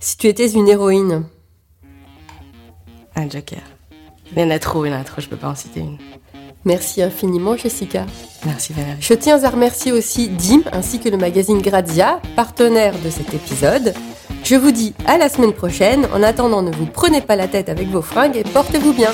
si 0.00 0.16
tu 0.16 0.26
étais 0.26 0.48
une 0.50 0.68
héroïne, 0.68 1.24
Un 3.16 3.28
Joker. 3.30 3.60
Il 4.32 4.40
y 4.40 4.44
en 4.44 4.50
a 4.50 4.58
trop, 4.58 4.84
il 4.84 4.90
y 4.90 4.94
en 4.94 5.00
a 5.00 5.04
trop, 5.04 5.20
je 5.20 5.28
peux 5.28 5.36
pas 5.36 5.48
en 5.48 5.54
citer 5.54 5.80
une. 5.80 5.98
merci 6.64 7.02
infiniment, 7.02 7.56
Jessica. 7.56 8.04
Merci 8.44 8.72
Valérie. 8.72 8.96
Je 9.00 9.14
tiens 9.14 9.42
à 9.44 9.50
remercier 9.50 9.92
aussi 9.92 10.28
Dim 10.28 10.62
ainsi 10.72 10.98
que 10.98 11.08
le 11.08 11.16
magazine 11.16 11.60
Grazia, 11.62 12.20
partenaire 12.34 12.94
de 13.04 13.10
cet 13.10 13.32
épisode. 13.32 13.94
Je 14.42 14.56
vous 14.56 14.72
dis 14.72 14.92
à 15.06 15.16
la 15.18 15.28
semaine 15.28 15.52
prochaine. 15.52 16.06
En 16.12 16.22
attendant, 16.22 16.62
ne 16.62 16.72
vous 16.72 16.86
prenez 16.86 17.20
pas 17.20 17.36
la 17.36 17.48
tête 17.48 17.68
avec 17.68 17.88
vos 17.88 18.02
fringues 18.02 18.36
et 18.36 18.44
portez-vous 18.44 18.92
bien. 18.92 19.12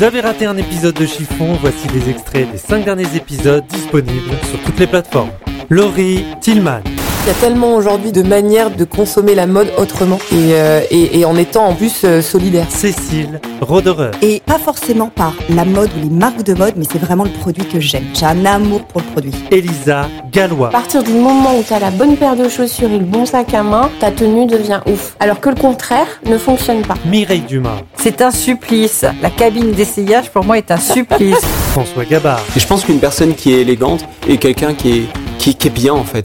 Vous 0.00 0.06
avez 0.06 0.20
raté 0.22 0.46
un 0.46 0.56
épisode 0.56 0.94
de 0.94 1.04
Chiffon, 1.04 1.58
voici 1.60 1.86
des 1.88 2.08
extraits 2.08 2.50
des 2.50 2.56
5 2.56 2.86
derniers 2.86 3.14
épisodes 3.14 3.66
disponibles 3.66 4.30
sur 4.48 4.58
toutes 4.62 4.78
les 4.78 4.86
plateformes. 4.86 5.28
Laurie 5.68 6.24
Tillman, 6.40 6.80
Il 7.22 7.26
y 7.26 7.30
a 7.30 7.34
tellement 7.34 7.74
aujourd'hui 7.76 8.12
de 8.12 8.22
manières 8.22 8.70
de 8.70 8.84
consommer 8.84 9.34
la 9.34 9.46
mode 9.46 9.70
autrement 9.76 10.18
et, 10.32 10.54
euh, 10.54 10.80
et, 10.90 11.20
et 11.20 11.24
en 11.26 11.36
étant 11.36 11.66
en 11.66 11.74
plus 11.74 12.00
euh, 12.04 12.22
solidaire. 12.22 12.66
Cécile 12.70 13.40
Roderer, 13.60 14.10
Et 14.22 14.40
pas 14.44 14.58
forcément 14.58 15.08
par 15.14 15.34
la 15.50 15.66
mode 15.66 15.90
ou 15.98 16.00
les 16.02 16.08
marques 16.08 16.42
de 16.42 16.54
mode, 16.54 16.74
mais 16.76 16.86
c'est 16.90 16.98
vraiment 16.98 17.24
le 17.24 17.30
produit 17.30 17.64
que 17.66 17.78
j'aime. 17.78 18.04
J'ai 18.14 18.24
un 18.24 18.46
amour 18.46 18.84
pour 18.84 19.02
le 19.02 19.06
produit. 19.12 19.32
Elisa 19.50 20.08
Gallois, 20.32 20.68
À 20.68 20.70
partir 20.70 21.02
du 21.02 21.12
moment 21.12 21.56
où 21.58 21.62
tu 21.62 21.74
as 21.74 21.78
la 21.78 21.90
bonne 21.90 22.16
paire 22.16 22.36
de 22.36 22.48
chaussures 22.48 22.90
et 22.90 22.98
le 22.98 23.04
bon 23.04 23.26
sac 23.26 23.52
à 23.52 23.62
main, 23.62 23.90
ta 24.00 24.10
tenue 24.10 24.46
devient 24.46 24.80
ouf. 24.86 25.14
Alors 25.20 25.40
que 25.40 25.50
le 25.50 25.56
contraire 25.56 26.06
ne 26.24 26.38
fonctionne 26.38 26.80
pas. 26.82 26.94
Mireille 27.04 27.42
Dumas, 27.46 27.82
C'est 27.96 28.22
un 28.22 28.30
supplice. 28.30 29.04
La 29.20 29.28
cabine 29.30 29.72
d'essayage 29.72 30.30
pour 30.30 30.44
moi 30.44 30.56
est 30.56 30.70
un 30.70 30.78
supplice. 30.78 31.36
François 31.72 32.06
Gabard, 32.06 32.40
Et 32.56 32.60
je 32.60 32.66
pense 32.66 32.82
qu'une 32.84 32.98
personne 32.98 33.34
qui 33.34 33.52
est 33.52 33.60
élégante 33.60 34.06
est 34.26 34.38
quelqu'un 34.38 34.72
qui 34.72 34.90
est, 35.00 35.02
qui, 35.38 35.54
qui 35.54 35.68
est 35.68 35.70
bien 35.70 35.92
en 35.92 36.04
fait. 36.04 36.24